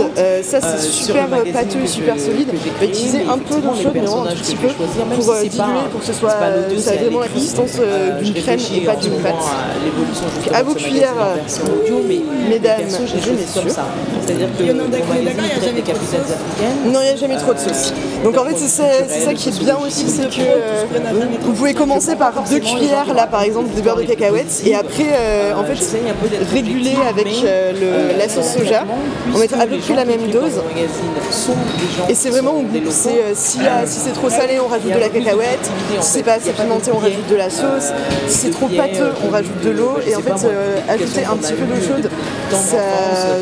ça 0.43 0.59
c'est 0.61 0.81
super 0.81 1.27
pâteux, 1.27 1.85
que 1.85 1.87
super 1.87 2.19
solide. 2.19 2.49
va 2.79 2.85
utiliser 2.85 3.21
un 3.29 3.37
peu 3.37 3.55
d'eau 3.61 3.71
mais 3.75 3.83
chaude, 3.83 4.27
un 4.29 4.35
petit 4.35 4.55
peu 4.55 4.67
pour 4.67 4.87
diluer, 5.33 5.89
pour 5.91 5.99
que 6.01 6.05
ce 6.05 6.13
soit 6.13 6.29
ça 6.79 6.91
a 6.91 6.95
vraiment 6.95 7.19
la 7.19 7.27
consistance 7.27 7.71
d'une 8.21 8.33
crème 8.33 8.59
et 8.75 8.81
pas 8.81 8.95
d'une 8.95 9.13
pâte. 9.21 9.33
à 10.53 10.63
vos 10.63 10.73
cuillères, 10.73 11.13
mesdames, 12.49 12.81
je 12.89 13.59
comme 13.59 13.69
ça. 13.69 13.85
C'est-à-dire 14.25 14.47
que 14.57 14.63
des 14.63 15.81
capitales 15.81 16.21
africaines. 16.21 16.91
Non, 16.91 16.99
il 17.01 17.05
n'y 17.05 17.09
a 17.09 17.15
jamais 17.15 17.37
trop 17.37 17.53
de 17.53 17.59
sauce. 17.59 17.93
Donc 18.23 18.37
en 18.37 18.45
fait, 18.45 18.55
c'est 18.57 18.67
ça, 18.67 19.33
qui 19.33 19.49
est 19.49 19.59
bien 19.59 19.77
aussi, 19.85 20.07
c'est 20.07 20.29
que 20.29 20.41
euh, 20.41 20.83
vous 21.41 21.53
pouvez 21.53 21.73
commencer 21.73 22.15
par 22.15 22.33
deux 22.49 22.59
cuillères, 22.59 23.13
là 23.13 23.27
par 23.27 23.41
exemple, 23.43 23.73
de 23.75 23.81
beurre 23.81 23.97
de 23.97 24.03
cacahuètes, 24.03 24.61
et 24.65 24.75
après, 24.75 25.07
euh, 25.13 25.53
en 25.55 25.63
fait, 25.63 25.77
réguler 26.53 26.95
avec 27.07 27.27
euh, 27.45 27.71
le- 27.73 28.17
la 28.17 28.27
sauce 28.29 28.53
soja. 28.57 28.83
On 29.33 29.37
met 29.39 29.53
à 29.53 29.65
peu 29.67 29.77
près 29.77 29.95
la 29.95 30.05
même 30.05 30.27
dose. 30.31 30.53
Et 32.09 32.15
c'est 32.15 32.29
vraiment 32.29 32.51
au 32.53 32.61
goût. 32.61 32.77
Euh, 32.77 33.31
si, 33.35 33.59
euh, 33.59 33.83
c'est 33.85 34.13
trop 34.13 34.29
salé, 34.29 34.59
on 34.63 34.67
rajoute 34.67 34.93
de 34.93 34.99
la 34.99 35.09
cacahuète. 35.09 35.69
Si 36.01 36.11
c'est 36.11 36.23
pas 36.23 36.33
assez 36.33 36.51
pimenté, 36.51 36.91
on 36.93 36.97
rajoute 36.99 37.27
de 37.29 37.35
la 37.35 37.49
sauce. 37.49 37.91
Si 38.27 38.37
c'est 38.37 38.49
trop 38.51 38.67
pâteux, 38.67 39.11
on 39.27 39.29
rajoute 39.31 39.61
de 39.63 39.69
l'eau. 39.71 39.97
Et 40.07 40.15
en 40.15 40.21
fait, 40.21 40.45
euh, 40.47 40.77
ajouter 40.89 41.25
un 41.25 41.35
petit 41.37 41.53
peu 41.53 41.65
d'eau 41.65 41.81
chaude, 41.81 42.04
ça, 42.51 42.77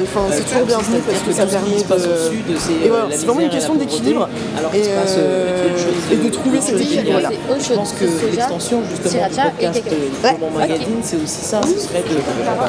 enfin, 0.03 0.21
c'est 0.31 0.43
toujours 0.43 0.65
bienvenu 0.65 0.97
parce 1.05 1.19
que 1.19 1.31
ça 1.33 1.45
permet 1.45 1.77
de. 1.77 2.85
Et 2.85 2.89
voilà, 2.89 3.05
c'est 3.11 3.25
vraiment 3.25 3.41
une 3.41 3.49
question 3.49 3.75
d'équilibre 3.75 4.27
et, 4.73 4.81
euh, 4.87 5.67
et 6.11 6.15
de 6.15 6.29
trouver 6.29 6.61
cet 6.61 6.79
équilibre-là. 6.79 7.29
Je 7.59 7.73
pense 7.73 7.93
que 7.93 8.05
l'extension 8.31 8.81
justement 8.89 9.27
du 9.27 9.35
podcast 9.35 9.83
euh, 9.91 10.31
de 10.33 10.39
mon 10.39 10.51
magazine, 10.51 10.99
c'est 11.03 11.17
aussi 11.17 11.43
ça, 11.45 11.61
ce 11.63 11.79
serait 11.79 12.03
de, 12.03 12.15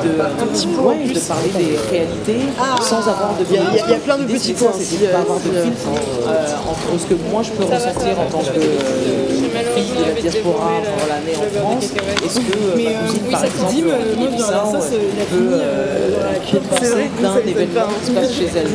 de, 0.09 0.21
un 0.23 0.47
petit 0.47 0.67
peu 0.67 0.81
ouais, 0.81 0.97
de 1.13 1.19
parler 1.21 1.51
des 1.57 1.79
réalités 1.91 2.41
sans 2.83 3.01
avoir 3.09 3.35
de 3.39 3.45
Il 3.51 3.57
y 3.57 3.93
a- 3.95 3.97
plein 4.05 4.19
de 4.19 4.25
petits 4.25 4.53
points 4.53 4.73
c'est 4.79 5.01
de 5.01 5.07
pas 5.07 5.19
euh, 5.19 5.23
avoir 5.23 5.39
de 5.39 5.51
filtre 5.51 5.89
euh, 6.27 6.71
entre 6.71 7.01
ce 7.01 7.07
que 7.07 7.15
moi 7.31 7.43
je 7.43 7.51
peux 7.53 7.65
ressentir 7.65 8.21
en 8.21 8.27
tant 8.31 8.39
que 8.41 8.59
euh, 8.59 9.54
fille 9.75 9.93
de 9.99 10.05
la 10.15 10.21
diaspora 10.21 10.71
pendant 10.85 11.07
l'année 11.09 11.37
en 11.37 11.61
France. 11.61 11.85
et 12.25 12.29
ce 12.29 12.41
que 12.41 12.57
euh, 12.59 12.77
ma 13.31 13.39
cousine 13.49 13.85
par 13.87 14.65
exemple 14.65 14.87
peut 15.31 15.51
euh, 15.53 16.11
peut 16.51 16.59
penser 16.71 17.11
que 17.17 17.23
d'un 17.23 17.37
événement 17.47 17.89
qui 18.01 18.07
se 18.07 18.11
passe 18.13 18.33
chez 18.33 18.49
elle. 18.57 18.69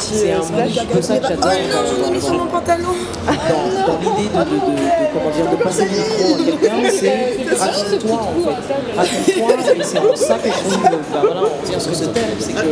C'est 0.00 0.32
euh, 0.32 0.36
un 0.36 0.66
petit 0.66 0.86
peu 0.86 1.02
ça 1.02 1.16
que 1.18 1.26
j'adore 1.28 1.44
dans, 1.44 1.50
dans, 1.50 2.20
dans, 2.20 2.46
dans, 2.46 3.86
dans 3.86 3.98
l'idée 4.00 4.28
de, 4.28 4.38
de, 4.38 4.44
de, 4.44 5.06
comment 5.12 5.30
dire, 5.34 5.50
de 5.50 5.56
passer 5.62 5.84
le 5.84 5.90
micro 5.90 6.34
à 6.34 6.38
quelqu'un, 6.44 6.90
c'est 6.90 7.56
raconte-toi 7.58 8.20
en 8.20 8.34
fait. 8.44 8.58
Raconte-toi 8.96 9.74
et 9.76 9.82
c'est 9.84 9.98
en 9.98 10.16
ça 10.16 10.34
que 10.38 10.48
je 10.48 10.52
trouve 10.52 10.82
bah, 10.82 11.20
voilà, 11.22 11.40
on 11.42 11.66
tient 11.66 11.78
sur 11.80 11.94
ce 11.94 12.04
thème, 12.04 12.22
c'est 12.38 12.52
que 12.52 12.58
Ah, 12.58 12.62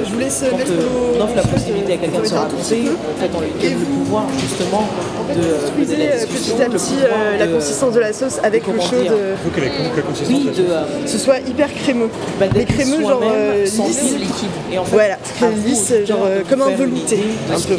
quand 0.51 0.57
euh, 0.59 1.17
on 1.19 1.21
offre 1.23 1.37
la 1.37 1.43
possibilité 1.43 1.93
à 1.95 1.97
quelqu'un 1.99 2.21
de 2.21 2.27
se 2.27 2.35
raconter, 2.35 2.83
en 2.91 3.21
fait 3.21 3.31
on 3.37 3.41
lui 3.41 3.51
donne 3.61 3.81
le 3.81 3.87
pouvoir 3.87 4.25
justement 4.39 4.85
de, 5.29 5.95
la 5.95 6.05
euh, 6.05 6.17
discussion, 6.17 6.57
petit 6.57 6.63
à 6.63 6.67
le 6.67 6.71
petit 6.73 6.93
pouvoir 6.95 7.11
euh, 7.13 7.39
la 7.39 7.47
de- 7.47 7.53
consistance 7.75 7.95
de 7.95 8.01
la 8.01 8.13
sauce 8.13 8.39
avec 8.45 8.67
l'eau 8.67 8.73
comment 8.73 8.89
chaude, 8.89 9.03
dire, 9.03 9.13
euh, 9.13 9.35
Il 9.37 9.51
faut 9.51 9.57
que 9.57 9.65
la, 9.65 9.71
que 9.91 9.97
la 9.97 10.03
consistance 10.03 10.37
oui, 10.39 10.45
de 10.45 10.63
de, 10.63 10.69
la 10.71 10.79
euh, 10.79 11.03
que 11.05 11.11
ce 11.11 11.19
soit 11.19 11.39
hyper 11.41 11.75
crémeux. 11.75 12.09
bah, 12.39 12.47
Mais 12.55 12.65
crémeux, 12.65 13.01
genre 13.03 13.21
euh, 13.25 13.67
sans 13.67 13.87
lisse. 13.89 14.13
liquide. 14.15 14.49
Et 14.73 14.79
en 14.79 14.85
fait, 14.85 14.95
Voilà, 14.95 15.19
vous, 15.41 15.69
lisse, 15.69 15.93
genre 16.07 16.21
euh, 16.25 16.39
de 16.39 16.45
comme 16.45 16.63
un 16.63 16.71
velouté. 16.71 17.17
de 17.17 17.53
Un 17.55 17.61
peu. 17.61 17.73
euh, 17.75 17.77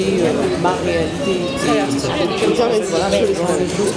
ma 0.61 0.73
réalité. 0.83 1.41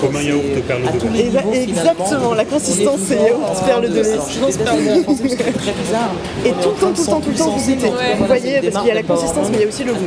Comme 0.01 0.17
un 0.17 0.23
yaourt 0.23 0.43
perle 0.67 0.83
de 0.83 1.17
lait. 1.53 1.63
exactement, 1.65 2.35
la 2.35 2.45
consistance, 2.45 3.01
On 3.01 3.13
est 3.13 3.17
c'est 3.19 3.27
yaourt, 3.27 3.65
perle 3.67 3.89
de 3.89 3.95
lait. 3.95 5.37
très. 5.37 5.51
Et 6.45 6.49
est 6.51 6.53
tout 6.53 6.69
le 6.71 6.75
temps, 6.81 6.93
tout 6.93 6.93
le 6.93 6.93
de 6.93 7.05
temps, 7.07 7.21
tout 7.21 7.31
le 7.31 7.37
temps, 7.37 7.51
vous 7.57 7.75
goûtez. 7.75 7.93
Vous 8.19 8.25
voyez, 8.27 8.61
parce 8.61 8.77
qu'il 8.79 8.89
y 8.89 8.91
a 8.91 8.95
la 8.95 9.03
consistance, 9.03 9.49
mais 9.51 9.57
il 9.59 9.61
y 9.63 9.65
a 9.65 9.69
aussi 9.69 9.85
le 9.85 9.93
goût. 9.95 10.05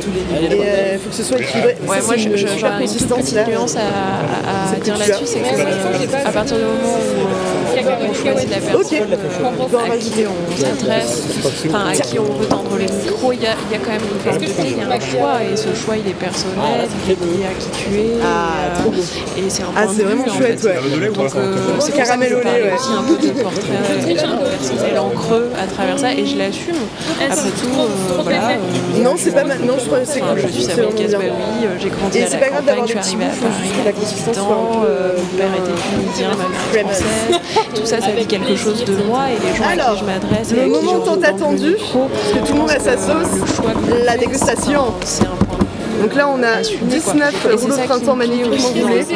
Et 0.50 0.94
il 0.94 0.98
faut 0.98 1.10
que 1.10 1.14
ce 1.16 1.22
soit 1.22 1.38
équilibré. 1.38 1.76
Moi 1.86 1.96
je, 2.16 2.28
une 2.28 2.78
consistance 2.80 3.18
petite 3.20 3.34
là. 3.34 3.46
nuance 3.46 3.76
à, 3.76 4.78
dire 4.82 4.96
là-dessus, 4.98 5.26
c'est 5.26 5.38
que 5.40 5.44
euh, 5.44 5.81
à 6.24 6.32
partir 6.32 6.56
du 6.56 6.64
moment 6.64 6.96
où 6.96 7.61
on 8.00 8.14
choisit 8.14 8.50
la 8.50 8.56
personne 8.56 9.06
à 9.92 9.96
qui 9.96 10.12
on 10.26 10.56
s'adresse, 10.60 11.22
enfin 11.68 11.86
à 11.90 11.94
qui 11.94 12.18
on 12.18 12.24
veut 12.24 12.46
tendre 12.46 12.76
les 12.78 12.86
micros, 12.86 13.32
il 13.32 13.42
y 13.42 13.46
a, 13.46 13.54
il 13.70 13.72
y 13.72 13.76
a 13.76 13.78
quand 13.84 13.92
même 13.92 14.00
une 14.02 14.64
il 14.64 14.78
y 14.78 14.80
a 14.80 14.86
un 14.88 15.00
choix, 15.00 15.42
et 15.42 15.56
ce 15.56 15.74
choix 15.74 15.96
il 15.96 16.08
est 16.08 16.14
personnel, 16.14 16.88
il 17.06 17.12
est 17.42 17.46
à 17.46 17.54
qui 17.58 17.68
tu 17.72 17.94
es, 17.98 18.10
Ah, 18.22 18.84
et, 18.86 18.88
euh, 18.88 19.46
et 19.46 19.50
c'est 19.50 19.62
un 19.62 19.66
Ah, 19.76 19.84
c'est 19.94 20.02
vraiment 20.04 20.24
en 20.24 20.36
chouette, 20.36 20.60
fait. 20.60 20.68
ouais. 20.68 21.08
Donc, 21.08 21.36
euh, 21.36 21.54
C'est 21.80 21.92
caramel 21.92 22.28
je 22.30 22.34
au 22.36 22.38
lait, 22.40 22.62
ouais. 22.62 22.72
aussi 22.74 22.90
un 22.92 23.02
peu 23.02 23.16
de 23.26 23.32
portrait 23.42 23.62
personnel 24.58 24.98
en 24.98 25.08
creux 25.10 25.50
à 25.60 25.66
travers 25.66 25.98
ça, 25.98 26.12
et 26.12 26.26
je 26.26 26.36
l'assume. 26.38 26.74
Après 27.20 27.36
tout, 27.50 27.78
euh, 27.78 28.20
voilà. 28.22 28.48
euh, 28.50 29.02
Non, 29.02 29.14
c'est 29.16 29.32
pas 29.32 29.44
mal. 29.44 29.58
Non, 29.64 29.74
je 29.78 29.86
crois 29.86 30.00
que 30.00 30.06
c'est 30.06 30.20
cool. 30.20 30.38
je 30.42 30.48
suis 30.48 30.66
bien. 30.66 30.74
Casbaoui, 30.96 31.30
j'ai 31.80 31.88
grandi 31.90 32.18
Et 32.18 32.22
à 32.22 32.26
c'est 32.26 32.32
la 32.34 32.38
pas 32.38 32.48
grave 32.50 32.64
d'avoir 32.64 32.86
campagne, 32.86 32.88
je 32.88 32.94
des 33.02 33.08
suis 33.08 33.16
petits 33.16 33.24
arrivée 33.24 33.48
à 33.48 33.50
Paris, 33.50 33.68
ans, 34.40 34.82
euh, 34.84 35.16
mon 35.16 35.38
père 35.38 35.46
était 35.54 35.80
tunisien, 35.82 36.28
ma 36.30 36.48
mère 36.48 36.86
française. 36.92 37.40
Tout 37.82 37.88
ça, 37.88 38.00
ça 38.00 38.12
dit 38.12 38.26
quelque 38.26 38.54
chose 38.56 38.84
de 38.84 38.94
moi 39.08 39.22
et 39.28 39.44
les 39.46 39.56
gens 39.56 39.64
à 39.64 39.68
Alors, 39.72 39.94
qui 39.94 40.00
je 40.00 40.04
m'adresse. 40.04 40.52
le 40.52 40.62
à 40.62 40.66
moment 40.66 41.00
tant 41.00 41.20
attendu, 41.20 41.76
parce 41.76 42.32
que 42.32 42.46
tout 42.46 42.52
le 42.54 42.60
monde 42.60 42.70
a 42.70 42.78
sa 42.78 42.96
sauce, 42.96 43.40
la 44.04 44.16
dégustation. 44.16 44.84
Donc 46.00 46.16
là, 46.16 46.28
on 46.28 46.42
a 46.42 46.48
assumé, 46.58 46.98
quoi. 46.98 47.12
19 47.12 47.32
Et 47.32 47.36
c'est 47.42 47.62
rouleaux 47.62 47.76
de 47.76 47.82
printemps 47.82 48.16
magnifiquement 48.16 48.68
roulés. 48.68 49.06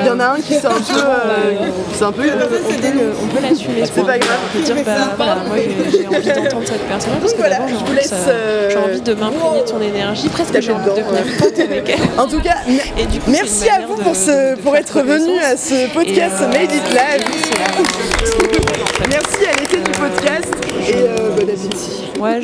Il 0.00 0.06
y 0.06 0.10
en 0.10 0.18
a 0.18 0.24
un 0.30 0.36
qui 0.40 0.54
est 0.54 0.64
un 0.64 0.70
peu. 0.70 0.98
euh, 0.98 1.52
C'est 1.94 2.04
un 2.04 2.10
peu. 2.10 2.22
on 2.24 2.46
peut 2.48 3.36
peut 3.36 3.42
l'assumer. 3.48 3.84
ce 3.86 3.92
C'est 3.94 4.04
pas 4.04 4.18
grave. 4.18 4.38
On 4.52 4.58
peut 4.58 4.64
dire, 4.64 4.74
bah, 4.84 4.92
voilà, 5.16 5.36
moi 5.46 5.56
j'ai 5.58 6.06
envie 6.08 6.26
d'entendre 6.32 6.66
cette 6.66 6.88
personne 6.88 7.12
parce 7.20 7.32
que 7.32 7.38
voilà, 7.38 7.58
j'ai 7.68 7.76
envie, 7.76 7.94
laisse, 7.94 8.04
que 8.04 8.08
ça- 8.08 8.16
euh, 8.28 8.70
j'ai 8.70 8.76
envie 8.78 9.00
de 9.02 9.14
m'imprégner 9.14 9.62
de 9.62 9.68
son 9.68 9.80
énergie, 9.80 10.28
presque 10.30 10.60
j'ai 10.60 10.72
envie 10.72 10.84
de 10.90 10.96
devenir 10.96 11.22
pote 11.38 11.58
avec 11.60 11.88
elle. 11.88 12.20
En 12.20 12.26
tout 12.26 12.40
cas, 12.40 12.56
merci 13.28 13.68
à 13.68 13.86
vous 13.86 13.94
pour, 13.94 14.16
ce, 14.16 14.56
pour 14.56 14.74
être 14.76 15.02
venu 15.02 15.38
à 15.40 15.56
ce 15.56 15.92
podcast 15.94 16.36
euh, 16.40 16.48
Made 16.48 16.72
It 16.72 16.92
Live. 16.92 17.49
Merci 19.08 19.46
à 19.46 19.60
l'été 19.60 19.78
du 19.78 19.90
podcast 19.92 20.48
et 20.88 20.94
euh, 20.96 21.30
bon 21.36 21.48
appétit. 21.48 22.10
Ouais, 22.20 22.40